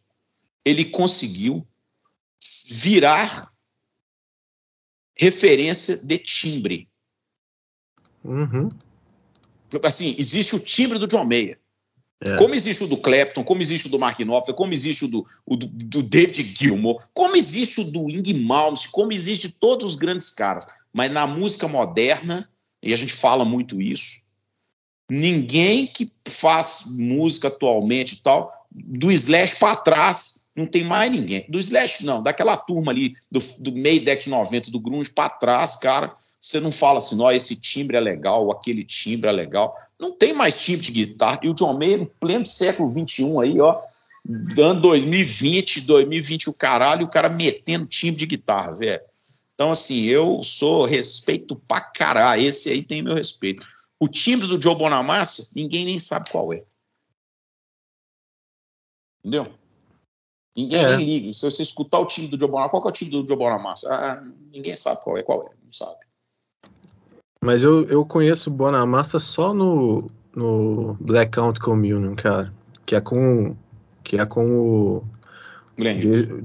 [0.63, 1.67] ele conseguiu
[2.67, 3.51] virar
[5.15, 6.89] referência de timbre.
[8.23, 8.69] Uhum.
[9.83, 11.59] Assim, existe o timbre do John Mayer.
[12.23, 12.37] É.
[12.37, 15.25] Como existe o do Clapton, como existe o do Mark Knopfler, como existe o do,
[15.43, 19.95] o do, do David Gilmour, como existe o do Ing Malmsteen, como existe todos os
[19.95, 20.67] grandes caras.
[20.93, 22.47] Mas na música moderna,
[22.83, 24.27] e a gente fala muito isso,
[25.09, 31.45] ninguém que faz música atualmente e tal, do Slash para trás, não tem mais ninguém.
[31.49, 35.29] Do Slash, não, daquela turma ali, do, do meio década de 90, do Grunge para
[35.29, 39.75] trás, cara, você não fala assim, ó, esse timbre é legal, aquele timbre é legal.
[40.01, 41.39] Não tem mais timbre de guitarra.
[41.43, 43.79] E o John Mayer, em pleno século XXI aí, ó,
[44.25, 49.03] dando 2020, 2020 o caralho, o cara metendo timbre de guitarra, velho.
[49.53, 52.41] Então, assim, eu sou respeito pra caralho.
[52.41, 53.63] Esse aí tem meu respeito.
[53.99, 56.63] O timbre do Joe Bonamassa, ninguém nem sabe qual é.
[59.19, 59.45] Entendeu?
[60.57, 60.95] Ninguém É.
[60.95, 61.31] liga.
[61.31, 63.93] Se você escutar o time do Joe Bonamassa, qual é o time do Joe Bonamassa?
[63.93, 64.19] Ah,
[64.51, 65.99] ninguém sabe qual é, qual é, não sabe.
[67.43, 70.05] Mas eu, eu conheço Bonamassa só no,
[70.35, 72.53] no Blackout Communion, cara.
[72.85, 73.55] Que é com,
[74.03, 75.03] que é com o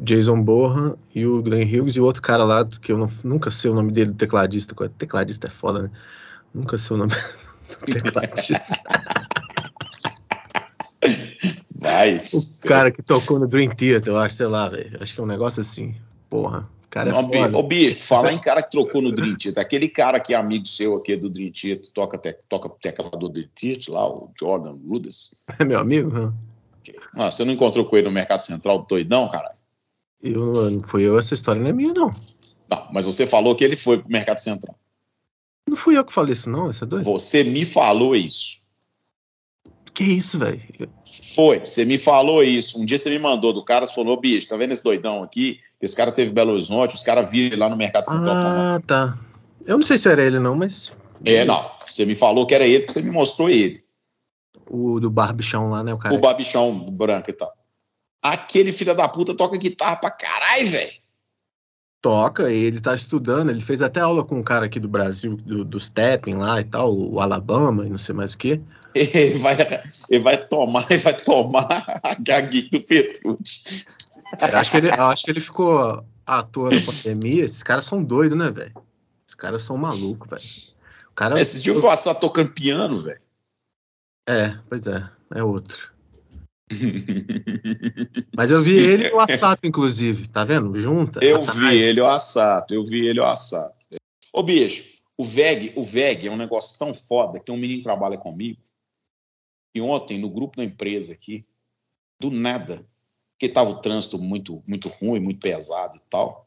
[0.02, 3.51] Jason Bohan e o Glenn Hughes e o outro cara lá, que eu não- nunca
[3.51, 4.74] sei o nome dele, tecladista.
[4.97, 5.90] Tecladista é foda, né?
[6.55, 8.73] Nunca sei o nome do tecladista.
[11.78, 12.16] Vai.
[12.16, 14.97] o cara que tocou no Dream Theater, eu acho, sei lá, velho.
[15.02, 15.94] Acho que é um negócio assim.
[16.31, 20.18] Porra, cara é Ô, bicho, falar em cara que trocou no Dream Theater, aquele cara
[20.20, 23.92] que é amigo seu aqui do Dream Theater, toca, te, toca tecla do Dream Theater
[23.94, 25.40] lá, o Jordan Rudess.
[25.58, 26.10] É meu amigo?
[26.14, 26.34] Hã?
[27.14, 29.54] Ah, você não encontrou com ele no Mercado Central doidão, cara?
[30.22, 32.10] Eu, não- não fui eu, essa história não é minha, não.
[32.68, 34.76] Não, mas você falou que ele foi pro Mercado Central.
[35.68, 37.04] Não fui eu que falei isso, não, essa é doido.
[37.04, 38.62] Você me falou isso.
[39.97, 40.60] Que isso, velho?
[41.35, 42.78] Foi, você me falou isso.
[42.78, 45.59] Um dia você me mandou do cara, você falou, bicho, tá vendo esse doidão aqui?
[45.81, 48.59] Esse cara teve Belo Horizonte, os caras viram lá no Mercado Central tomando.
[48.59, 49.18] Ah, tá.
[49.64, 50.93] Eu não sei se era ele, não, mas.
[51.24, 51.70] É, não.
[51.81, 53.82] Você me falou que era ele, porque você me mostrou ele.
[54.68, 55.94] O do barbichão lá, né?
[55.94, 56.14] O cara.
[56.14, 57.51] O babichão branco e tal.
[58.20, 60.93] Aquele filho da puta toca guitarra pra caralho, velho.
[62.02, 65.64] Toca, ele tá estudando, ele fez até aula com um cara aqui do Brasil, do,
[65.64, 68.60] do Stepping lá e tal, o Alabama e não sei mais o que.
[68.97, 69.55] Ele vai,
[70.09, 71.68] ele vai tomar, ele vai tomar
[72.02, 73.85] a gaguinha do Petrucci.
[74.40, 77.44] Acho que ele, eu acho que ele ficou à toa na pandemia.
[77.44, 78.73] Esses caras são doidos, né, velho?
[79.27, 80.77] Esses caras são malucos, velho.
[81.14, 81.39] Cara.
[81.39, 83.20] Esses dias eu fui passar tocando piano, velho.
[84.27, 85.93] É, pois é, é outro.
[88.36, 90.74] Mas eu vi ele e o Assato, inclusive, tá vendo?
[90.78, 91.24] Junta.
[91.24, 93.74] Eu vi ele o assato, eu vi ele o assato.
[94.32, 98.18] Ô, bicho, o VEG, o VEG é um negócio tão foda que um menino trabalha
[98.18, 98.60] comigo.
[99.74, 101.44] E ontem, no grupo da empresa aqui,
[102.20, 102.86] do nada,
[103.32, 106.47] porque tava o trânsito muito, muito ruim, muito pesado e tal.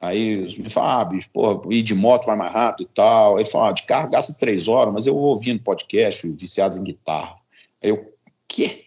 [0.00, 3.38] Aí os me falam, ah, bicho, porra, ir de moto vai mais rápido e tal.
[3.38, 6.84] Ele fala, ah, de carro gasta três horas, mas eu vou ouvindo podcast, viciados em
[6.84, 7.36] guitarra.
[7.82, 8.14] Aí eu,
[8.46, 8.84] quê?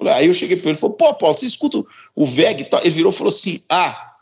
[0.00, 1.84] Falei, Aí eu cheguei para ele e falei, pô, Paulo, você escuta
[2.16, 2.80] o VEG e tal?
[2.80, 4.14] Ele virou e falou assim, ah,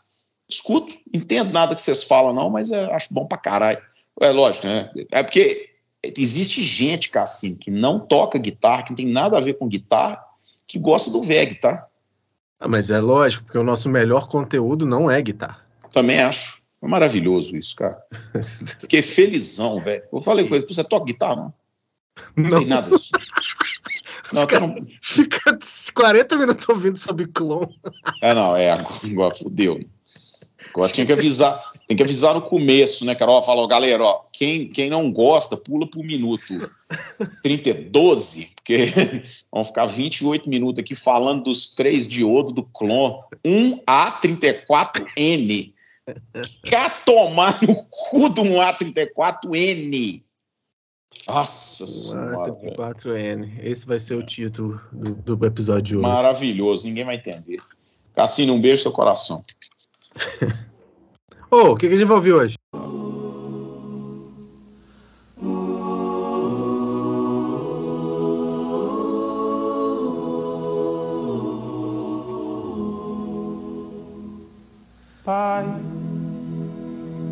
[0.49, 3.81] escuto, entendo nada que vocês falam não, mas é, acho bom pra caralho.
[4.19, 4.91] É lógico, né?
[5.09, 5.69] É porque
[6.03, 9.69] existe gente, cara, assim, que não toca guitarra, que não tem nada a ver com
[9.69, 10.21] guitarra,
[10.67, 11.87] que gosta do VEG, tá?
[12.59, 15.65] Ah, mas é lógico, porque o nosso melhor conteúdo não é guitarra.
[15.93, 16.61] Também acho.
[16.81, 17.97] É maravilhoso isso, cara.
[18.81, 20.03] Fiquei felizão, velho.
[20.11, 21.53] Eu falei ele, você toca guitarra?
[22.35, 23.11] Não, não, tem nada disso.
[24.33, 24.75] Não, eu não...
[25.01, 25.57] Fica
[25.93, 27.79] 40 minutos ouvindo sobre clone.
[28.21, 29.79] É, não, é, agora fudeu.
[30.73, 33.41] Agora tinha que avisar, tem que avisar no começo, né, Carol?
[33.41, 36.69] Fala, ó, galera, ó, quem, quem não gosta, pula pro minuto
[37.41, 38.91] 30, 12, porque
[39.51, 45.73] vão ficar 28 minutos aqui falando dos três diodos do clon 1A34N.
[46.63, 50.23] Quer tomar no cu do 1A34N?
[51.27, 52.75] Nossa senhora, velho.
[52.75, 53.59] 34N.
[53.63, 56.01] Esse vai ser o título do, do episódio de hoje.
[56.03, 57.57] maravilhoso, ninguém vai entender.
[58.13, 59.43] Cassino, um beijo no seu coração.
[61.51, 62.55] Ô, o que, que a gente vai ouvir hoje?
[75.23, 75.63] Pai,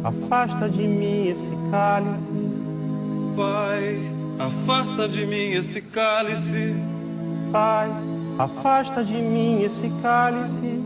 [0.03, 2.31] afasta de mim esse cálice,
[3.37, 4.01] Pai,
[4.39, 6.75] afasta de mim esse cálice,
[7.51, 7.87] Pai,
[8.39, 10.81] afasta de mim esse cálice,